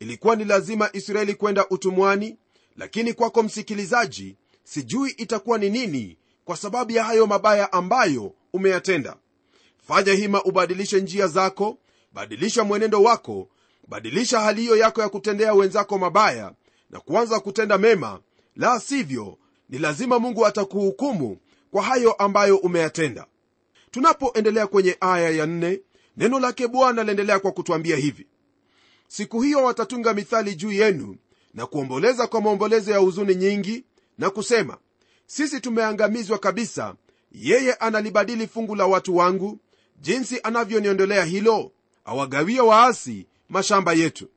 Ilikuwa 0.00 0.36
ni 0.36 0.44
lazima 0.44 0.90
israeli 0.92 1.34
kwenda 1.34 1.68
utumwani 1.68 2.36
lakini 2.78 3.12
kwako 3.14 3.42
msikilizaji 3.42 4.36
sijui 4.64 5.10
itakuwa 5.10 5.58
ni 5.58 5.70
nini 5.70 6.16
kwa 6.44 6.56
sababu 6.56 6.92
ya 6.92 7.04
hayo 7.04 7.26
mabaya 7.26 7.72
ambayo 7.72 8.32
umeyatenda. 8.52 9.16
Fanya 9.88 10.12
hima 10.12 10.42
ubadilishe 10.44 11.00
njia 11.00 11.26
zako 11.26 11.78
badilisha 12.12 12.64
mwenendo 12.64 13.02
wako 13.02 13.48
badilisha 13.88 14.40
hali 14.40 14.60
hiyo 14.60 14.76
yako 14.76 15.00
ya 15.02 15.08
kutendea 15.08 15.54
wenzako 15.54 15.98
mabaya 15.98 16.52
na 16.90 17.00
kuanza 17.00 17.40
kutenda 17.40 17.78
mema. 17.78 18.20
La 18.56 18.80
sivyo 18.80 19.38
ni 19.68 19.78
lazima 19.78 20.18
mungu 20.18 20.46
atakuhukumu 20.46 21.38
kwa 21.70 21.82
hayo 21.82 22.12
ambayo 22.12 22.56
umeyatenda. 22.56 23.26
Tunapoendelea 23.90 24.66
kwenye 24.66 24.96
aya 25.00 25.30
ya 25.30 25.46
nne, 25.46 25.80
neno 26.16 26.40
lake 26.40 26.68
bwana 26.68 27.04
laendelea 27.04 27.38
kwa 27.38 27.52
kutwambia 27.52 27.96
hivi. 27.96 28.26
Siku 29.08 29.40
hiyo 29.42 29.64
watatunga 29.64 30.14
mithali 30.14 30.54
juu 30.54 30.72
yenu 30.72 31.16
na 31.58 31.66
kuomboleza 31.66 32.26
kwa 32.26 32.40
maombolezo 32.40 32.92
ya 32.92 32.98
huzuni 32.98 33.34
nyingi 33.34 33.84
na 34.18 34.30
kusema 34.30 34.76
sisi 35.26 35.60
tumeangamizwa 35.60 36.38
kabisa. 36.38 36.94
Yeye 37.32 37.74
analibadili 37.74 38.46
fungu 38.46 38.74
la 38.74 38.86
watu 38.86 39.16
wangu. 39.16 39.58
Jinsi 40.00 40.40
anavyoniondolea 40.42 41.24
hilo 41.24 41.72
awagawie 42.04 42.60
waasi 42.60 43.26
mashamba 43.48 43.92
yetu. 43.92 44.28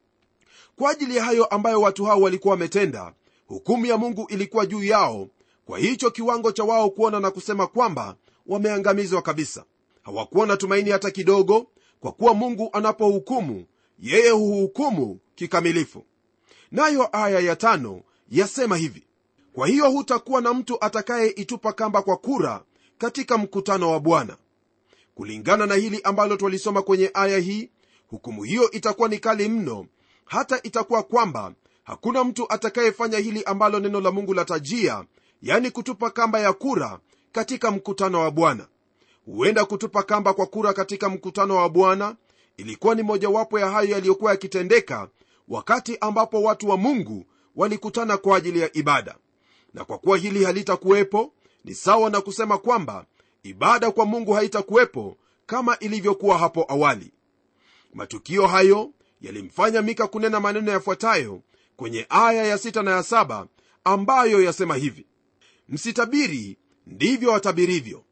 Kwa 0.75 0.91
ajili 0.91 1.15
ya 1.15 1.23
hayo 1.23 1.45
ambayo 1.45 1.81
watu 1.81 2.05
hao 2.05 2.21
walikuwa 2.21 2.51
wametenda 2.51 3.13
hukumu 3.47 3.85
ya 3.85 3.97
mungu 3.97 4.27
ilikuwa 4.29 4.65
juu 4.65 4.83
yao. 4.83 5.27
Kwa 5.65 5.79
hicho 5.79 6.11
kiwango 6.11 6.51
cha 6.51 6.63
wao 6.63 6.89
kuona 6.89 7.19
na 7.19 7.31
kusema 7.31 7.67
kwamba 7.67 8.15
wameangamizwa 8.47 9.21
kabisa. 9.21 9.63
Hawakuona 10.01 10.57
tumaini 10.57 10.89
hata 10.89 11.11
kidogo 11.11 11.67
kwa 11.99 12.11
kuwa 12.11 12.33
mungu 12.33 12.69
anapohukumu 12.73 13.65
yeye 13.99 14.29
huhukumu 14.29 15.19
kikamilifu 15.35 16.05
nayo 16.71 17.09
aya 17.11 17.39
ya 17.39 17.55
tano 17.55 18.01
yasema 18.29 18.77
hivi 18.77 19.03
kwa 19.53 19.67
hiyo 19.67 19.91
hutakuwa 19.91 20.41
na 20.41 20.53
mtu 20.53 20.77
atakayeitupa 20.85 21.73
kamba 21.73 22.01
kwa 22.01 22.17
kura 22.17 22.63
katika 22.97 23.37
mkutano 23.37 23.91
wa 23.91 23.99
bwana. 23.99 24.37
Kulingana 25.15 25.65
na 25.65 25.75
hili 25.75 26.01
ambalo 26.03 26.37
twalisoma 26.37 26.81
kwenye 26.81 27.11
aya 27.13 27.37
hii 27.37 27.69
hukumu 28.07 28.43
hiyo 28.43 28.71
itakuwa 28.71 29.09
ni 29.09 29.19
kali 29.19 29.49
mno 29.49 29.85
hata 30.25 30.59
itakuwa 30.63 31.03
kwamba 31.03 31.53
hakuna 31.83 32.23
mtu 32.23 32.51
atakayefanya 32.53 33.17
hili 33.17 33.43
ambalo 33.43 33.79
neno 33.79 34.01
la 34.01 34.11
mungu 34.11 34.33
latajia 34.33 35.05
yani 35.41 35.71
kutupa 35.71 36.09
kamba 36.09 36.39
ya 36.39 36.53
kura 36.53 36.99
katika 37.31 37.71
mkutano 37.71 38.19
wa 38.19 38.31
bwana. 38.31 38.67
Huenda 39.25 39.65
kutupa 39.65 40.03
kamba 40.03 40.33
kwa 40.33 40.45
kura 40.45 40.73
katika 40.73 41.09
mkutano 41.09 41.55
wa 41.55 41.69
bwana 41.69 42.15
ilikuwa 42.57 42.95
ni 42.95 43.03
mojawapo 43.03 43.59
ya 43.59 43.69
hayo 43.69 43.89
yaliyokuwa 43.89 44.31
yakitendeka 44.31 45.09
wakati 45.51 45.98
ambapo 46.01 46.41
watu 46.43 46.70
wa 46.70 46.77
mungu 46.77 47.25
walikutana 47.55 48.17
kwa 48.17 48.38
ajili 48.38 48.60
ya 48.60 48.74
ibada. 48.77 49.15
Na 49.74 49.86
kwa 49.86 49.98
kuwa 49.98 50.17
hili 50.17 50.43
halitakuwepo 50.43 51.34
ni 51.65 51.75
sawa 51.75 52.10
na 52.10 52.22
kusema 52.22 52.58
kwamba 52.58 53.05
ibada 53.43 53.91
kwa 53.91 54.05
mungu 54.05 54.34
haitakuwepo 54.34 55.17
kama 55.46 55.79
ilivyokuwa 55.79 56.38
hapo 56.38 56.65
awali. 56.67 57.12
Matukio 57.93 58.48
hayo 58.48 58.91
yalimfanya 59.22 59.81
mika 59.81 60.08
kunena 60.08 60.39
maneno 60.39 60.72
yafuatayo 60.72 61.41
kwenye 61.75 62.05
aya 62.10 62.43
ya 62.46 62.58
sita 62.58 62.84
na 62.84 62.91
ya 62.91 63.03
saba 63.03 63.48
ambayo 63.84 64.41
yasema 64.41 64.75
hivi. 64.75 65.05
Msitabiri 65.70 66.58
ndivyo 66.88 67.31
watabirivyo 67.31 68.03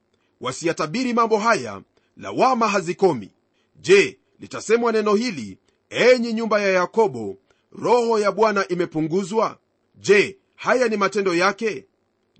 wasiyatabiri 0.41 1.13
mambo 1.13 1.37
haya 1.37 1.81
lawama 2.17 2.67
hazikomi. 2.67 3.31
Je 3.75 4.19
litasemwa 4.39 4.91
neno 4.91 5.13
hili 5.15 5.57
enyi 5.89 6.33
nyumba 6.33 6.61
ya 6.61 6.69
yakobo 6.69 7.37
roho 7.71 8.19
ya 8.19 8.31
bwana 8.31 8.67
imepunguzwa? 8.67 9.57
Je 9.95 10.37
haya 10.55 10.87
ni 10.87 10.97
matendo 10.97 11.35
yake? 11.35 11.85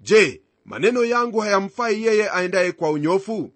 Je 0.02 0.42
maneno 0.66 1.06
yangu 1.06 1.40
hayamfai 1.40 2.04
yeye 2.04 2.30
aendaye 2.30 2.72
kwa 2.72 2.90
unyofu? 2.92 3.52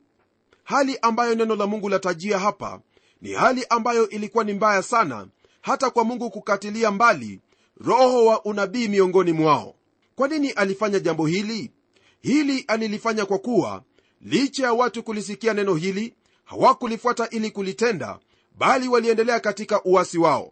Hali 0.64 0.98
ambayo 1.02 1.36
neno 1.36 1.56
la 1.56 1.68
mungu 1.68 1.90
latajia 1.90 2.40
hapa 2.40 2.82
ni 3.22 3.32
hali 3.34 3.66
ambayo 3.70 4.10
ilikuwa 4.10 4.44
ni 4.44 4.54
mbaya 4.54 4.82
sana 4.84 5.28
hata 5.62 5.90
kwa 5.90 6.04
mungu 6.04 6.30
kukatilia 6.30 6.92
mbali 6.92 7.40
roho 7.78 8.26
wa 8.26 8.46
unabii 8.46 8.88
miongoni 8.88 9.32
mwao. 9.34 9.76
Kwa 10.16 10.28
nini 10.28 10.50
alifanya 10.52 11.00
jambo 11.00 11.26
hili? 11.28 11.72
Hili 12.22 12.66
alilifanya 12.68 13.26
kwa 13.26 13.40
kuwa 13.40 13.84
licha 14.22 14.64
ya 14.64 14.74
watu 14.74 15.04
kulisikia 15.04 15.54
neno 15.54 15.76
hili 15.76 16.14
hawakulifuata 16.44 17.30
ili 17.30 17.52
kulitenda 17.52 18.20
bali 18.58 18.88
waliendelea 18.88 19.40
katika 19.40 19.84
uwasi 19.84 20.18
wao. 20.18 20.52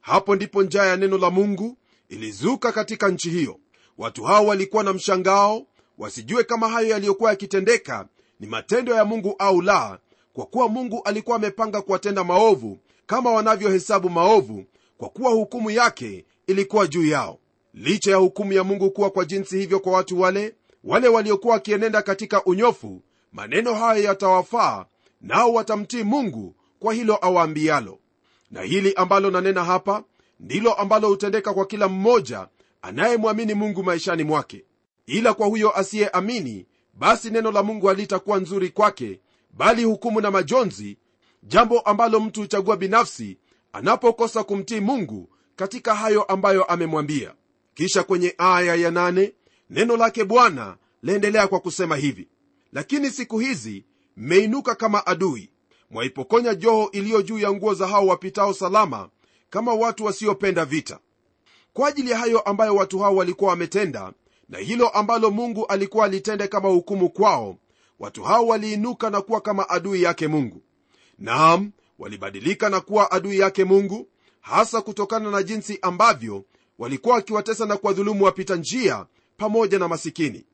Hapo 0.00 0.36
ndipo 0.36 0.62
njaa 0.62 0.86
ya 0.86 0.96
neno 0.96 1.18
la 1.18 1.30
mungu 1.30 1.76
ilizuka 2.08 2.72
katika 2.72 3.08
nchi 3.08 3.30
hiyo. 3.30 3.58
Watu 3.98 4.22
hao 4.24 4.46
walikuwa 4.46 4.84
na 4.84 4.92
mshangao 4.92 5.66
wasijue 5.98 6.44
kama 6.44 6.68
hayo 6.68 6.88
yaliyokuwa 6.88 7.30
yakitendeka 7.30 8.06
ni 8.40 8.46
matendo 8.46 8.94
ya 8.94 9.04
mungu 9.04 9.34
au 9.38 9.62
la 9.62 9.98
kwa 10.32 10.46
kuwa 10.46 10.68
mungu 10.68 11.02
alikuwa 11.04 11.36
amepanga 11.36 11.82
kuwatenda 11.82 12.24
maovu 12.24 12.78
kama 13.06 13.30
wanavyohesabu 13.32 14.10
maovu 14.10 14.64
kwa 14.98 15.08
kuwa 15.08 15.30
hukumu 15.32 15.70
yake 15.70 16.24
ilikuwa 16.46 16.86
juu 16.86 17.06
yao. 17.06 17.38
Licha 17.74 18.10
ya 18.10 18.16
hukumu 18.16 18.52
ya 18.52 18.64
mungu 18.64 18.90
kuwa 18.90 19.10
kwa 19.10 19.24
jinsi 19.24 19.58
hivyo 19.58 19.80
kwa 19.80 19.92
watu 19.92 20.20
wale 20.20 20.54
wale 20.84 21.08
waliokuwa 21.08 21.54
wakienenda 21.54 22.02
katika 22.02 22.44
unyofu 22.44 23.02
maneno 23.32 23.74
hayo 23.74 24.02
yatawafaa 24.02 24.86
nao 25.20 25.52
watamtii 25.52 26.02
mungu 26.02 26.54
kwa 26.80 26.94
hilo 26.94 27.18
awaambialo. 27.26 27.98
Na 28.50 28.62
hili 28.62 28.94
ambalo 28.94 29.30
nanena 29.30 29.64
hapa 29.64 30.04
ndilo 30.40 30.72
ambalo 30.74 31.08
hutendeka 31.08 31.54
kwa 31.54 31.66
kila 31.66 31.88
mmoja 31.88 32.48
anayemwamini 32.82 33.54
mungu 33.54 33.82
maishani 33.82 34.24
mwake. 34.24 34.64
Ila 35.06 35.34
kwa 35.34 35.46
huyo 35.46 35.76
asiyeamini 35.78 36.66
basi 36.94 37.30
neno 37.30 37.50
la 37.52 37.62
mungu 37.62 37.86
halitakuwa 37.86 38.38
nzuri 38.38 38.68
kwake 38.68 39.20
bali 39.50 39.84
hukumu 39.84 40.20
na 40.20 40.30
majonzi 40.30 40.98
jambo 41.42 41.80
ambalo 41.80 42.20
mtu 42.20 42.40
huchagua 42.40 42.76
binafsi 42.76 43.38
anapokosa 43.72 44.44
kumtii 44.44 44.80
mungu 44.80 45.28
katika 45.56 45.94
hayo 45.94 46.22
ambayo 46.22 46.64
amemwambia. 46.64 47.34
Kisha 47.74 48.02
kwenye 48.02 48.34
aya 48.38 48.74
ya 48.74 48.90
nane, 48.90 49.32
neno 49.70 49.96
lake 49.96 50.24
bwana 50.24 50.76
laendelea 51.02 51.48
kwa 51.48 51.60
kusema 51.60 51.96
hivi. 51.96 52.28
Lakini 52.72 53.10
siku 53.10 53.38
hizi 53.38 53.84
mmeinuka 54.16 54.74
kama 54.74 55.06
adui 55.06 55.50
mwaipokonya 55.90 56.54
joho 56.54 56.88
iliyo 56.92 57.22
juu 57.22 57.38
ya 57.38 57.52
nguo 57.52 57.74
za 57.74 57.86
hao 57.86 58.06
wapitao 58.06 58.54
salama 58.54 59.08
kama 59.50 59.74
watu 59.74 60.04
wasiopenda 60.04 60.64
vita. 60.64 60.98
Kwa 61.72 61.88
ajili 61.88 62.10
ya 62.10 62.18
hayo 62.18 62.40
ambayo 62.40 62.74
watu 62.76 62.98
hao 62.98 63.16
walikuwa 63.16 63.50
wametenda 63.50 64.12
na 64.48 64.58
hilo 64.58 64.88
ambalo 64.88 65.30
mungu 65.30 65.66
alikuwa 65.66 66.04
alitende 66.04 66.48
kama 66.48 66.68
hukumu 66.68 67.10
kwao 67.10 67.56
watu 67.98 68.22
hao 68.22 68.46
waliinuka 68.46 69.10
na 69.10 69.20
kuwa 69.20 69.40
kama 69.40 69.68
adui 69.68 70.02
yake 70.02 70.28
mungu. 70.28 70.62
Naam 71.18 71.70
walibadilika 71.98 72.68
na 72.70 72.80
kuwa 72.80 73.10
adui 73.10 73.38
yake 73.38 73.64
mungu 73.64 74.08
hasa 74.40 74.80
kutokana 74.80 75.30
na 75.30 75.42
jinsi 75.42 75.78
ambavyo 75.82 76.44
walikuwa 76.78 77.14
wakiwatesa 77.14 77.66
na 77.66 77.76
kuwadhulumu 77.76 78.24
wapita 78.24 78.56
njia 78.56 79.06
pamoja 79.36 79.78
na 79.78 79.88
masikini. 79.88 80.44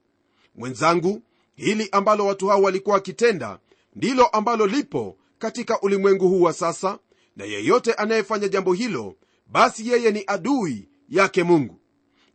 Mwenzangu 0.54 1.22
hili 1.54 1.88
ambalo 1.92 2.26
watu 2.26 2.46
hao 2.48 2.62
walikuwa 2.62 2.94
wakitenda 2.94 3.58
ndilo 3.94 4.26
ambalo 4.26 4.66
lipo 4.66 5.16
katika 5.38 5.80
ulimwengu 5.80 6.28
huu 6.28 6.42
wa 6.42 6.52
sasa 6.52 6.98
na 7.36 7.44
yeyote 7.44 7.92
anayefanya 7.92 8.48
jambo 8.48 8.72
hilo 8.72 9.16
basi 9.46 9.88
yeye 9.90 10.10
ni 10.10 10.24
adui 10.26 10.88
yake 11.08 11.42
mungu. 11.42 11.80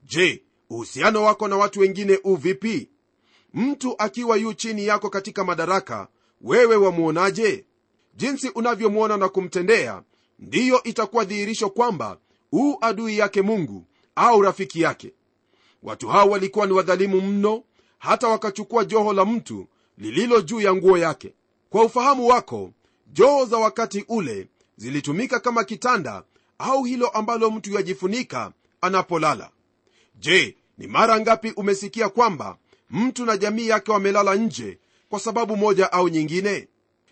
Je 0.03 0.43
uhusiano 0.70 1.24
wako 1.24 1.48
na 1.48 1.58
watu 1.58 1.79
wengine 1.79 2.20
u 2.24 2.36
vipi? 2.36 2.89
Mtu 3.53 3.96
akiwa 3.98 4.38
yu 4.38 4.53
chini 4.53 4.86
yako 4.86 5.10
katika 5.10 5.43
madaraka 5.43 6.08
wewe 6.41 6.75
wamwonaje? 6.75 7.65
Jinsi 8.15 8.50
unavyomwona 8.50 9.17
na 9.17 9.29
kumtendea 9.29 10.03
ndiyo 10.39 10.84
itakuwa 10.84 11.24
dhihirisho 11.25 11.70
kwamba 11.70 12.17
u 12.51 12.75
adui 12.81 13.17
yake 13.17 13.41
mungu 13.41 13.86
au 14.15 14.41
rafiki 14.41 14.81
yake. 14.81 15.13
Watu 15.84 16.08
hao 16.08 16.29
walikuwa 16.29 16.65
ni 16.67 16.74
wadhalimu 16.74 17.22
mno 17.22 17.63
hata 17.98 18.27
wakachukua 18.27 18.86
joho 18.86 19.13
la 19.13 19.25
mtu 19.25 19.67
lililo 19.98 20.41
juu 20.41 20.62
ya 20.62 20.75
nguo 20.75 20.98
yake. 20.98 21.34
Kwa 21.70 21.84
ufahamu 21.86 22.27
wako 22.27 22.74
joho 23.13 23.46
za 23.46 23.58
wakati 23.58 24.06
ule 24.08 24.48
zilitumika 24.77 25.39
kama 25.39 25.63
kitanda 25.63 26.24
au 26.60 26.84
hilo 26.84 27.08
ambalo 27.08 27.51
mtu 27.51 27.74
yajifunika 27.74 28.51
anapolala. 28.82 29.50
Je 30.15 30.58
ni 30.77 30.88
mara 30.88 31.20
ngapi 31.20 31.53
umesikia 31.58 32.10
kwamba 32.10 32.58
mtu 32.89 33.25
na 33.25 33.38
jamii 33.38 33.68
yake 33.68 33.91
wamelala 33.91 34.36
nje 34.36 34.80
kwa 35.10 35.20
sababu 35.20 35.58
moja 35.58 35.91
au 35.91 36.10
nyingine? 36.10 36.68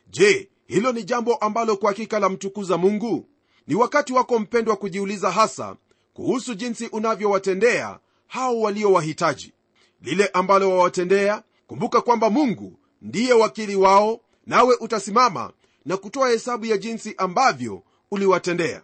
Je 0.10 0.50
hilo 0.68 0.92
ni 0.92 1.04
jambo 1.04 1.36
ambalo 1.36 1.78
kwa 1.78 1.90
hakika 1.90 2.20
la 2.20 2.30
mtukuza 2.30 2.78
mungu? 2.78 3.26
Ni 3.68 3.76
wakati 3.76 4.14
wako 4.14 4.40
mpendwa 4.40 4.76
kujiuliza 4.76 5.32
hasa 5.32 5.76
kuhusu 6.14 6.54
jinsi 6.56 6.88
unavyowatendea 6.88 8.00
hao 8.28 8.60
waliowahitaji. 8.62 9.54
Lile 10.02 10.28
ambalo 10.28 10.70
wawatendea 10.70 11.44
kumbuka 11.68 12.02
kwamba 12.02 12.30
mungu 12.30 12.80
ndiye 13.02 13.34
wakili 13.34 13.76
wao 13.76 14.20
nawe 14.46 14.76
utasimama 14.80 15.52
na 15.86 15.98
kutoa 15.98 16.30
hesabu 16.30 16.66
ya 16.66 16.78
jinsi 16.78 17.16
ambavyo 17.18 17.84
uliwatendea. 18.12 18.82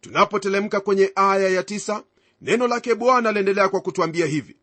Tunapotelemka 0.00 0.80
kwenye 0.80 1.12
aya 1.14 1.48
ya 1.48 1.62
tisa, 1.62 2.02
neno 2.40 2.66
lake 2.68 2.94
bwana 2.94 3.32
liendelea 3.32 3.68
kwa 3.68 3.80
kutwambia 3.80 4.26
hivi. 4.26 4.56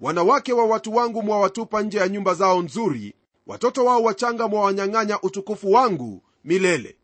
Wanawake 0.00 0.52
wa 0.52 0.64
watu 0.66 0.94
wangu 0.96 1.22
mwawatupa 1.22 1.82
nje 1.82 1.98
ya 1.98 2.08
nyumba 2.08 2.34
zao 2.34 2.62
nzuri 2.62 3.14
watoto 3.46 3.84
wao 3.84 4.02
wachanga 4.02 4.48
mwawanyang'anya 4.48 5.20
utukufu 5.22 5.72
wangu 5.72 6.22
milele. 6.44 6.96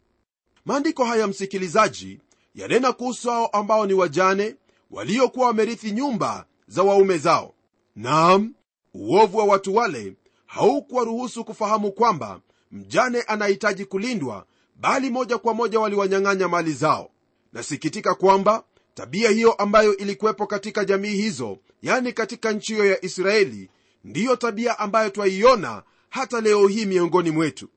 Maandiko 0.64 1.04
haya 1.04 1.26
msikilizaji 1.26 2.20
yanena 2.54 2.92
kuhusu 2.92 3.30
hao 3.30 3.46
ambao 3.46 3.86
ni 3.86 3.94
wajane 3.94 4.56
waliokuwa 4.90 5.46
wamerithi 5.46 5.90
nyumba 5.92 6.46
za 6.68 6.82
waume 6.82 7.18
zao. 7.18 7.54
Naam 7.96 8.54
uovu 8.94 9.38
wa 9.38 9.44
watu 9.44 9.74
wale 9.74 10.16
haukuwaruhusu 10.46 11.44
kufahamu 11.44 11.92
kwamba 11.92 12.40
mjane 12.74 13.22
anahitaji 13.22 13.84
kulindwa 13.84 14.46
bali 14.76 15.10
moja 15.10 15.38
kwa 15.38 15.54
moja 15.54 15.80
waliwanyang'anya 15.80 16.48
mali 16.48 16.72
zao. 16.72 17.10
Nasikitika 17.52 18.14
kwamba 18.14 18.64
tabia 18.94 19.30
hiyo 19.30 19.52
ambayo 19.52 19.96
ilikuwepo 19.96 20.46
katika 20.46 20.84
jamii 20.84 21.14
hizo 21.16 21.58
yani 21.82 22.12
katika 22.12 22.52
nchi 22.52 22.72
hiyo 22.72 22.86
ya 22.86 23.04
israeli 23.04 23.70
ndiyo 24.04 24.36
tabia 24.36 24.78
ambayo 24.78 25.10
twaiona 25.10 25.82
hata 26.10 26.40
leo 26.40 26.66
hii 26.68 26.84
miongoni 26.86 27.30
mwetu. 27.30 27.68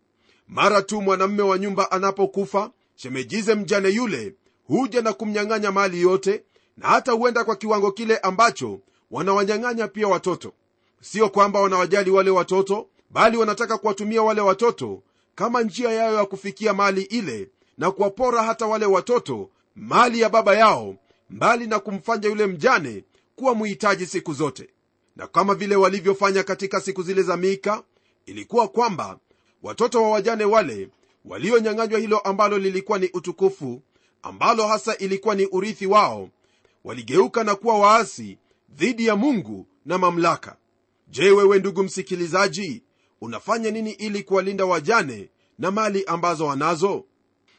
Mara 0.47 0.81
tu 0.81 1.01
mwanamme 1.01 1.43
wa 1.43 1.57
nyumba 1.60 1.91
anapokufa 1.91 2.71
shemejize 2.95 3.55
mjane 3.55 3.89
yule 3.89 4.36
huja 4.67 5.01
na 5.01 5.13
kumnyang'anya 5.13 5.71
mali 5.71 6.01
yote 6.01 6.43
na 6.77 6.88
hata 6.88 7.12
huenda 7.12 7.43
kwa 7.43 7.55
kiwango 7.55 7.91
kile 7.91 8.17
ambacho 8.17 8.79
wanawanyang'anya 9.12 9.88
pia 9.88 10.07
watoto. 10.07 10.53
Sio 11.01 11.29
kwamba 11.29 11.62
wanawajali 11.62 12.10
wale 12.12 12.29
watoto 12.29 12.88
bali 13.10 13.38
wanataka 13.38 13.78
kuwatumia 13.78 14.22
wale 14.24 14.41
watoto 14.41 15.04
kama 15.36 15.62
njia 15.62 15.91
yao 15.91 16.13
ya 16.13 16.26
kufikia 16.26 16.74
mali 16.74 17.02
ile 17.02 17.50
na 17.78 17.91
kuwapora 17.91 18.43
hata 18.43 18.65
wale 18.65 18.86
watoto 18.86 19.50
mali 19.76 20.20
ya 20.22 20.30
baba 20.30 20.56
yao 20.56 20.96
mbali 21.30 21.67
na 21.67 21.80
kumfanya 21.80 22.30
yule 22.30 22.48
mjane 22.48 23.04
kuwa 23.36 23.56
muhitaji 23.56 24.06
siku 24.06 24.34
zote. 24.34 24.70
Na 25.15 25.28
kama 25.28 25.56
vile 25.56 25.76
walivyofanya 25.76 26.43
katika 26.43 26.82
siku 26.82 27.04
zile 27.04 27.24
za 27.24 27.38
mika 27.38 27.84
ilikuwa 28.26 28.67
kwamba 28.67 29.20
watoto 29.63 30.04
wa 30.04 30.10
wajane 30.10 30.43
wale 30.46 30.89
walionyang'anywa 31.26 32.00
hilo 32.00 32.20
ambalo 32.20 32.58
lilikuwa 32.58 33.00
ni 33.00 33.10
utukufu 33.13 33.82
ambalo 34.22 34.67
hasa 34.67 34.98
ilikuwa 34.98 35.36
ni 35.36 35.46
urithi 35.52 35.86
wao 35.86 36.30
waligeuka 36.84 37.43
na 37.43 37.56
kuwa 37.56 37.80
waasi 37.80 38.38
dhidi 38.70 39.06
ya 39.06 39.15
mungu 39.15 39.67
na 39.86 39.98
mamlaka. 39.98 40.56
Je 41.08 41.32
wewe 41.32 41.60
ndugu 41.60 41.84
msikilizaji 41.84 42.84
unafanya 43.21 43.71
nini 43.71 43.91
ili 43.91 44.23
kuwalinda 44.23 44.65
wajane 44.65 45.30
na 45.60 45.71
mali 45.71 46.03
ambazo 46.06 46.45
wanazo? 46.45 47.06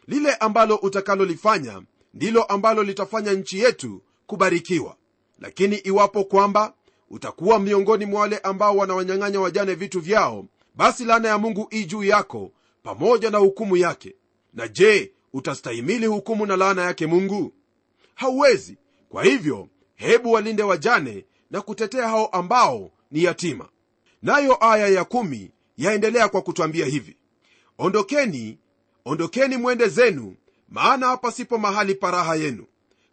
Lile 0.07 0.35
ambalo 0.35 0.77
utakalolifanya 0.77 1.83
ndilo 2.15 2.43
ambalo 2.43 2.83
litafanya 2.83 3.33
nchi 3.33 3.59
yetu 3.59 4.03
kubarikiwa. 4.27 4.97
Lakini 5.39 5.77
iwapo 5.77 6.25
kwamba 6.25 6.75
utakuwa 7.11 7.59
miongoni 7.59 8.07
mwa 8.07 8.21
wale 8.21 8.39
ambao 8.39 8.77
wanawanyang'anya 8.77 9.41
wajane 9.41 9.75
vitu 9.75 10.01
vyao 10.01 10.45
basi 10.75 11.05
laana 11.05 11.29
ya 11.29 11.39
mungu 11.39 11.69
ii 11.73 11.85
juu 11.85 12.05
yako 12.05 12.53
pamoja 12.83 13.31
na 13.31 13.39
hukumu 13.39 13.77
yake. 13.77 14.15
Na 14.55 14.69
je 14.69 15.13
utastahimili 15.33 16.07
hukumu 16.07 16.47
na 16.47 16.57
laana 16.57 16.83
yake 16.83 17.07
mungu? 17.07 17.53
Hauwezi. 18.15 18.79
Kwa 19.09 19.25
hivyo 19.25 19.69
hebu 19.95 20.33
walinde 20.33 20.63
wajane 20.63 21.25
na 21.51 21.61
kutetea 21.61 22.09
hao 22.09 22.27
ambao 22.27 22.91
ni 23.11 23.23
yatima 23.25 23.69
nayo 24.23 24.65
aya 24.65 24.89
ya 24.89 25.05
kumi 25.05 25.51
yaendelea 25.77 26.29
kwa 26.29 26.43
kutwambia 26.43 26.87
hivi. 26.87 27.17
Ondokeni 27.79 28.59
ondokeni 29.05 29.57
mwende 29.57 29.89
zenu 29.89 30.37
maana 30.69 31.07
hapa 31.07 31.33
sipo 31.33 31.59
mahali 31.59 31.95
paraha 31.95 32.35
yenu 32.37 32.67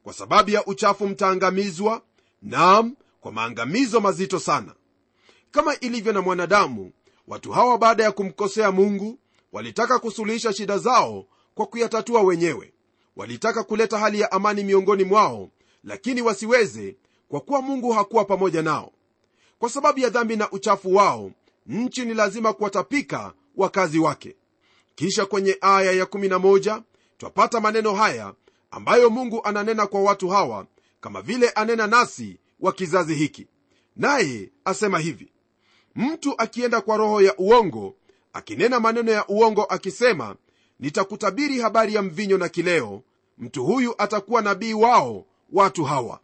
kwa 0.04 0.14
sababu 0.14 0.50
ya 0.50 0.66
uchafu 0.66 1.08
mtaangamizwa 1.08 2.02
nam 2.42 2.96
kwa 3.22 3.32
maangamizo 3.32 4.00
mazito 4.02 4.40
sana. 4.40 4.76
Kama 5.52 5.80
ilivyo 5.80 6.14
na 6.14 6.22
mwanadamu 6.22 6.92
watu 7.28 7.52
hawa 7.52 7.78
baada 7.78 8.04
ya 8.04 8.12
kumkosea 8.12 8.72
mungu 8.72 9.20
walitaka 9.52 10.00
kusuluhisha 10.00 10.54
shida 10.54 10.78
zao 10.78 11.26
kwa 11.56 11.66
kuyatatua 11.66 12.22
wenyewe. 12.22 12.74
Walitaka 13.16 13.64
kuleta 13.64 13.98
hali 13.98 14.20
ya 14.20 14.32
amani 14.32 14.64
miongoni 14.64 15.04
mwao 15.04 15.50
lakini 15.84 16.22
wasiweze 16.22 16.96
kwa 17.30 17.42
kuwa 17.42 17.62
mungu 17.62 17.92
hakuwa 17.92 18.26
pamoja 18.26 18.62
nao 18.62 18.92
kwa 19.60 19.70
sababu 19.70 20.00
ya 20.00 20.10
dhambi 20.10 20.36
na 20.36 20.52
uchafu 20.52 20.96
wao 20.96 21.32
nchi 21.68 22.06
ni 22.06 22.14
lazima 22.14 22.54
kuwatapika 22.54 23.34
wakazi 23.56 24.00
wake. 24.00 24.36
Kisha 24.96 25.26
kwenye 25.26 25.58
aya 25.62 26.04
ya11 26.06 26.82
twapata 27.18 27.60
maneno 27.62 27.94
haya 27.94 28.34
ambayo 28.72 29.10
mungu 29.10 29.42
ananena 29.44 29.88
kwa 29.88 30.02
watu 30.02 30.30
hawa 30.30 30.66
kama 31.02 31.22
vile 31.22 31.50
anena 31.50 31.88
nasi 31.88 32.38
wa 32.60 32.74
kizazi 32.74 33.16
hiki. 33.16 33.48
Naye 33.96 34.50
asema 34.66 35.00
hivi 35.00 35.32
mtu 35.96 36.34
akienda 36.38 36.82
kwa 36.82 36.98
roho 36.98 37.22
ya 37.22 37.38
uongo 37.38 37.96
akinena 38.34 38.80
maneno 38.80 39.12
ya 39.12 39.28
uongo 39.28 39.64
akisema 39.64 40.36
nitakutabiri 40.80 41.60
habari 41.60 41.94
ya 41.96 42.02
mvinyo 42.02 42.38
na 42.38 42.50
kileo 42.50 43.02
mtu 43.38 43.66
huyu 43.66 43.96
atakuwa 43.98 44.42
nabii 44.42 44.74
wao 44.74 45.26
watu 45.54 45.84
hawa. 45.84 46.20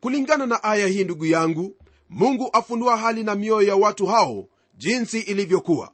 Kulingana 0.00 0.46
na 0.46 0.62
aya 0.64 0.86
hii 0.86 1.04
ndugu 1.04 1.26
yangu 1.26 1.76
mungu 2.10 2.50
afunua 2.52 2.96
hali 2.96 3.24
na 3.24 3.34
mioyo 3.34 3.68
ya 3.68 3.76
watu 3.76 4.06
hao 4.06 4.46
jinsi 4.76 5.20
ilivyokuwa. 5.20 5.92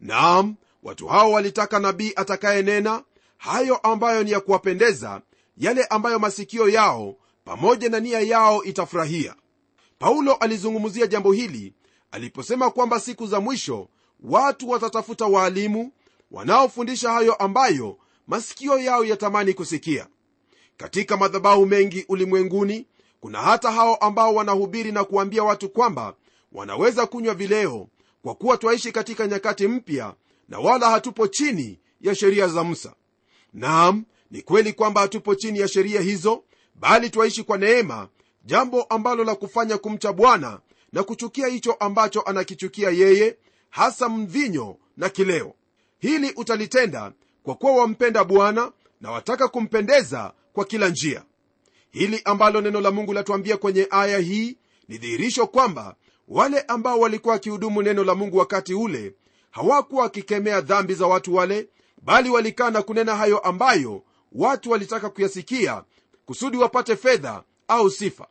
Naam 0.00 0.54
watu 0.82 1.06
hao 1.06 1.32
walitaka 1.32 1.78
nabii 1.78 2.12
atakayenena 2.16 3.02
hayo 3.38 3.76
ambayo 3.76 4.22
ni 4.22 4.30
ya 4.30 4.40
kuwapendeza 4.40 5.22
yale 5.56 5.84
ambayo 5.84 6.18
masikio 6.18 6.68
yao 6.68 7.16
pamoja 7.44 7.88
na 7.88 8.00
nia 8.00 8.20
yao 8.20 8.64
itafurahia. 8.64 9.34
Paulo 9.98 10.34
alizungumzia 10.34 11.06
jambo 11.06 11.32
hili 11.32 11.74
aliposema 12.10 12.70
kwamba 12.70 13.00
siku 13.00 13.26
za 13.26 13.40
mwisho 13.40 13.88
watu 14.20 14.68
watatafuta 14.70 15.26
waalimu 15.26 15.92
wanaofundisha 16.30 17.10
hayo 17.10 17.34
ambayo 17.34 17.98
masikio 18.26 18.78
yao 18.78 19.04
yatamani 19.04 19.54
kusikia. 19.54 20.06
Katika 20.76 21.16
madhabahu 21.16 21.66
mengi 21.66 22.04
ulimwenguni 22.08 22.86
kuna 23.22 23.42
hata 23.42 23.70
hao 23.72 23.94
ambao 23.96 24.34
wanahubiri 24.34 24.92
na 24.92 25.04
kuambia 25.04 25.44
watu 25.44 25.68
kwamba 25.68 26.14
wanaweza 26.52 27.06
kunywa 27.06 27.34
vileo 27.34 27.88
kwa 28.22 28.34
kuwa 28.34 28.56
twaishi 28.56 28.92
katika 28.92 29.26
nyakati 29.26 29.68
mpya 29.68 30.14
na 30.48 30.58
wala 30.58 30.90
hatupo 30.90 31.26
chini 31.28 31.78
ya 32.00 32.14
sheria 32.14 32.48
za 32.48 32.64
musa. 32.64 32.92
Naam 33.54 34.04
ni 34.30 34.42
kweli 34.42 34.72
kwamba 34.72 35.00
hatupo 35.00 35.34
chini 35.34 35.58
ya 35.58 35.68
sheria 35.68 36.00
hizo 36.00 36.42
bali 36.74 37.10
twaishi 37.10 37.42
kwa 37.42 37.58
neema 37.58 38.08
jambo 38.44 38.82
ambalo 38.82 39.24
la 39.24 39.34
kufanya 39.34 39.78
kumcha 39.78 40.12
bwana 40.12 40.60
na 40.92 41.02
kuchukia 41.02 41.46
hicho 41.46 41.72
ambacho 41.72 42.20
anakichukia 42.20 42.90
yeye 42.90 43.36
hasa 43.70 44.08
mvinyo 44.08 44.76
na 44.96 45.08
kileo. 45.08 45.54
Hili 45.98 46.32
utalitenda 46.36 47.12
kwa 47.42 47.54
kuwa 47.54 47.72
wampenda 47.76 48.24
bwana 48.24 48.72
na 49.00 49.10
wataka 49.10 49.48
kumpendeza 49.48 50.32
kwa 50.52 50.64
kila 50.64 50.88
njia 50.88 51.22
hili 51.92 52.20
ambalo 52.24 52.60
neno 52.60 52.80
la 52.80 52.90
mungu 52.90 53.12
latuambia 53.12 53.56
kwenye 53.56 53.86
aya 53.90 54.18
hii 54.18 54.56
ni 54.88 54.98
dhihirisho 54.98 55.46
kwamba 55.46 55.96
wale 56.28 56.60
ambao 56.60 56.98
walikuwa 57.00 57.34
wakihudumu 57.34 57.82
neno 57.82 58.04
la 58.04 58.14
mungu 58.14 58.36
wakati 58.36 58.74
ule 58.74 59.14
hawakuwa 59.50 60.02
wakikemea 60.02 60.60
dhambi 60.60 60.94
za 60.94 61.06
watu 61.06 61.34
wale 61.34 61.68
bali 62.02 62.30
walikaa 62.30 62.70
na 62.70 62.82
kunena 62.82 63.16
hayo 63.16 63.38
ambayo 63.38 64.02
watu 64.32 64.70
walitaka 64.70 65.10
kuyasikia 65.10 65.84
kusudi 66.26 66.56
wapate 66.56 66.96
fedha 66.96 67.42
au 67.68 67.90
sifa. 67.90 68.26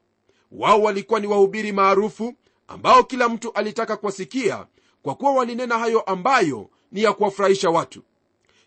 Wao 0.52 0.82
walikuwa 0.82 1.20
ni 1.20 1.28
wahubiri 1.28 1.72
maarufu 1.72 2.34
ambao 2.68 3.04
kila 3.04 3.30
mtu 3.30 3.54
alitaka 3.54 3.98
kuwasikia 3.98 4.66
kwa 5.02 5.16
kuwa 5.16 5.34
walinena 5.34 5.80
hayo 5.80 6.02
ambayo 6.02 6.70
ni 6.92 7.04
ya 7.04 7.14
kuwafurahisha 7.14 7.70
watu. 7.70 8.02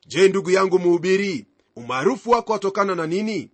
Je 0.07 0.29
ndugu 0.29 0.51
yangu 0.51 0.79
mhubiri 0.79 1.47
umaarufu 1.77 2.31
wako 2.31 2.53
watokana 2.53 2.95
na 2.95 3.07
nini? 3.07 3.51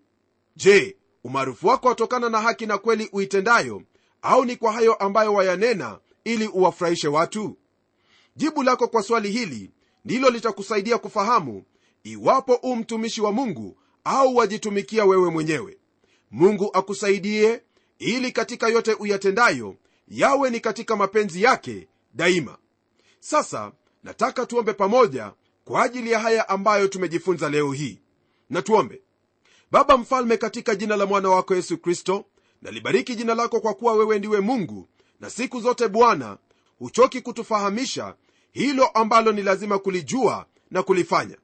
Je 0.57 0.97
umaarufu 1.25 1.67
wako 1.67 1.89
watokana 1.89 2.29
na 2.29 2.41
haki 2.41 2.67
na 2.67 2.79
kweli 2.79 3.09
uitendayo 3.13 3.83
au 4.23 4.45
ni 4.45 4.57
kwa 4.57 4.73
hayo 4.73 4.95
ambayo 4.95 5.35
wayanena 5.35 5.99
ili 6.25 6.47
uwafurahishe 6.49 7.09
watu? 7.09 7.57
Jibu 8.37 8.63
lako 8.63 8.89
kwa 8.89 9.03
swali 9.03 9.31
hili 9.31 9.71
ndilo 10.05 10.31
litakusaidia 10.31 10.99
kufahamu 10.99 11.65
iwapo 12.05 12.55
u 12.63 12.77
mtumishi 12.77 13.21
wa 13.21 13.33
mungu 13.33 13.77
au 14.05 14.37
wajitumikia 14.37 15.05
wewe 15.05 15.31
mwenyewe. 15.31 15.79
Mungu 16.31 16.71
akusaidie 16.73 17.63
ili 17.99 18.33
katika 18.33 18.69
yote 18.69 18.95
uyatendayo 18.95 19.77
yawe 20.09 20.51
ni 20.51 20.61
katika 20.61 20.97
mapenzi 20.97 21.43
yake 21.43 21.89
daima. 22.15 22.59
Sasa 23.21 23.73
nataka 24.05 24.47
tuombe 24.47 24.73
pamoja 24.73 25.33
kwa 25.65 25.83
ajili 25.83 26.11
ya 26.11 26.19
haya 26.19 26.49
ambayo 26.49 26.89
tumejifunza 26.89 27.49
leo 27.49 27.73
hii. 27.73 27.99
Na 28.51 28.63
tuombe 28.63 29.03
baba 29.71 29.97
mfalme 29.97 30.37
katika 30.37 30.75
jina 30.75 30.97
la 30.97 31.07
mwana 31.07 31.29
wako 31.31 31.55
yesu 31.55 31.79
kristo 31.79 32.25
nalibariki 32.63 33.15
jina 33.17 33.35
lako 33.35 33.61
kwa 33.61 33.75
kuwa 33.75 33.95
wewe 33.95 34.19
ndiwe 34.19 34.41
mungu 34.41 34.89
na 35.21 35.31
siku 35.31 35.61
zote 35.61 35.89
bwana 35.89 36.39
huchoki 36.79 37.21
kutufahamisha 37.21 38.15
hilo 38.53 38.87
ambalo 38.87 39.33
ni 39.33 39.43
lazima 39.43 39.79
kulijua 39.79 40.47
na 40.71 40.83
kulifanya. 40.83 41.37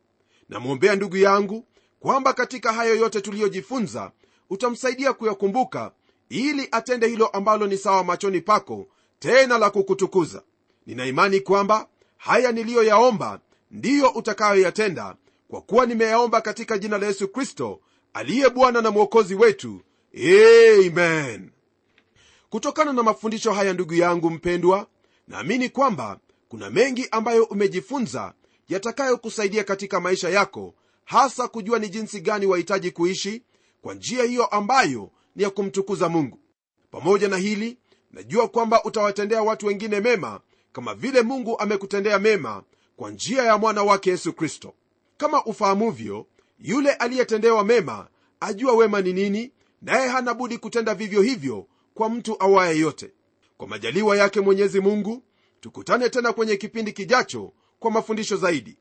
Namwombea 0.49 0.97
ndugu 0.97 1.17
yangu 1.17 1.65
kwamba 2.01 2.33
katika 2.33 2.73
hayo 2.73 2.97
yote 2.97 3.21
tuliyojifunza 3.21 4.13
utamsaidia 4.51 5.13
kuyakumbuka 5.13 5.93
ili 6.29 6.69
atende 6.71 7.09
hilo 7.09 7.27
ambalo 7.27 7.67
ni 7.67 7.79
sawa 7.79 8.05
machoni 8.05 8.41
pako 8.41 8.87
tena 9.19 9.59
la 9.59 9.71
kukutukuza. 9.71 10.43
Nina 10.87 11.07
imani 11.07 11.41
kwamba 11.41 11.89
haya 12.17 12.53
niliyoyaomba 12.53 13.41
ndiyo 13.71 14.09
utakayoyatenda 14.11 15.17
kwa 15.49 15.61
kuwa 15.61 15.87
nimeyaomba 15.87 16.41
katika 16.41 16.79
jina 16.79 16.99
la 16.99 17.07
yesu 17.07 17.29
kristo 17.29 17.81
aliye 18.17 18.51
bwana 18.51 18.83
na 18.83 18.91
mwokozi 18.91 19.35
wetu. 19.35 19.81
Amen. 20.15 21.51
Kutokana 22.51 22.93
na 22.93 23.03
mafundisho 23.03 23.53
haya 23.53 23.73
ndugu 23.73 23.95
yangu 23.95 24.31
mpendwa 24.31 24.87
naamini 25.29 25.69
kwamba 25.69 26.19
kuna 26.49 26.71
mengi 26.71 27.09
ambayo 27.11 27.45
umejifunza 27.45 28.35
yatakayokusaidia 28.69 29.65
katika 29.65 30.01
maisha 30.01 30.29
yako 30.29 30.75
hasa 31.05 31.49
kujua 31.49 31.79
ni 31.79 31.89
jinsi 31.89 32.21
gani 32.21 32.47
wahitaji 32.47 32.91
kuishi 32.91 33.43
kwa 33.83 33.95
njia 33.95 34.25
hiyo 34.25 34.47
ambayo 34.47 35.11
ni 35.37 35.43
ya 35.43 35.51
kumtukuza 35.51 36.09
mungu. 36.09 36.39
Pamoja 36.91 37.29
na 37.29 37.37
hili 37.37 37.79
najua 38.11 38.49
kwamba 38.49 38.85
utawatendea 38.85 39.43
watu 39.43 39.67
wengine 39.67 40.01
mema 40.01 40.41
kama 40.73 40.95
vile 40.95 41.23
mungu 41.23 41.59
amekutendea 41.59 42.19
mema 42.19 42.63
kwa 42.97 43.11
njia 43.11 43.43
ya 43.43 43.59
mwana 43.59 43.83
wake 43.83 44.11
yesu 44.11 44.33
kristo. 44.33 44.75
Kama 45.17 45.45
ufahamuvyo 45.45 46.27
yule 46.59 46.93
aliyetendewa 46.93 47.65
mema 47.65 48.09
ajua 48.41 48.73
wema 48.73 49.01
ni 49.01 49.13
nini 49.13 49.53
naye 49.83 50.09
hana 50.09 50.35
budi 50.35 50.59
kutenda 50.59 50.95
vivyo 50.95 51.23
hivyo 51.23 51.67
kwa 51.95 52.09
mtu 52.11 52.37
awaye 52.43 52.79
yote. 52.79 53.11
Kwa 53.57 53.69
majaliwa 53.69 54.17
yake 54.17 54.41
mwenyezi 54.41 54.81
mungu 54.81 55.23
tukutane 55.61 56.09
tena 56.09 56.33
kwenye 56.33 56.57
kipindi 56.57 56.93
kijacho 56.93 57.53
kwa 57.79 57.91
mafundisho 57.91 58.37
zaidi. 58.37 58.77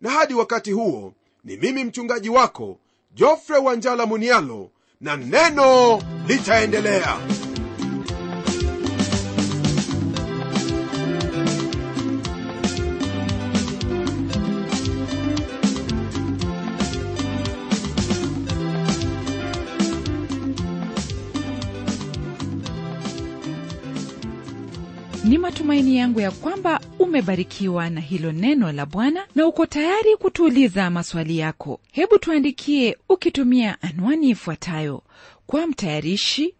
Na 0.00 0.10
hadi 0.10 0.34
wakati 0.34 0.72
huo 0.72 1.14
ni 1.44 1.56
mimi 1.56 1.84
mchungaji 1.84 2.28
wako 2.28 2.78
jofre 3.14 3.56
wanjala 3.58 4.06
munialo 4.06 4.70
na 5.00 5.16
neno 5.16 6.02
litaendelea 6.26 7.18
ni 25.38 25.42
matumaini 25.42 25.96
yangu 25.96 26.20
ya 26.20 26.30
kwamba 26.30 26.80
umebarikiwa 26.98 27.90
na 27.90 28.00
hilo 28.00 28.32
neno 28.32 28.72
la 28.72 28.86
bwana 28.86 29.26
na 29.34 29.46
uko 29.46 29.66
tayari 29.66 30.16
kutuuliza 30.16 30.90
maswali 30.90 31.38
yako. 31.38 31.80
Hebu 31.92 32.18
tuandikie 32.18 32.96
ukitumia 33.08 33.82
anwani 33.82 34.30
ifuatayo. 34.30 35.02
Kwa 35.46 35.66
mtayarishi 35.66 36.54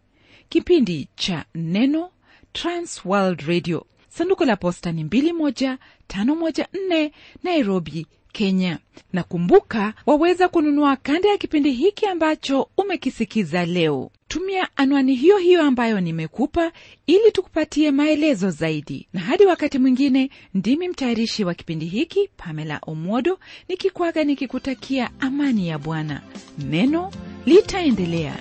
kipindi 0.49 1.07
cha 1.15 1.45
neno 1.55 2.09
transworld 2.53 3.41
radio. 3.41 3.85
Sanduku 4.09 4.45
la 4.45 4.55
posta 4.55 4.91
ni 4.91 5.03
21514 5.03 7.11
nairobi 7.43 8.07
kenya. 8.31 8.79
Na 9.13 9.23
kumbuka 9.23 9.93
waweza 10.05 10.49
kununua 10.49 10.95
kanda 10.95 11.29
ya 11.29 11.37
kipindi 11.37 11.71
hiki 11.71 12.05
ambacho 12.05 12.69
umekisikiza 12.77 13.65
leo 13.65 14.11
tumia 14.29 14.67
anwani 14.75 15.15
hiyo 15.15 15.37
hiyo 15.37 15.61
ambayo 15.63 16.01
nimekupa 16.01 16.71
ili 17.07 17.31
tukupatie 17.31 17.91
maelezo 17.91 18.49
zaidi. 18.49 19.07
Na 19.13 19.19
hadi 19.19 19.45
wakati 19.45 19.79
mwingine 19.79 20.29
ndimi 20.53 20.87
mtayarishi 20.89 21.43
wa 21.43 21.53
kipindi 21.53 21.85
hiki 21.85 22.29
pamela 22.37 22.79
omodo 22.81 23.39
nikikwaga 23.69 24.23
nikikutakia 24.23 25.09
amani 25.19 25.67
ya 25.67 25.79
bwana. 25.79 26.21
Neno 26.69 27.11
litaendelea 27.45 28.35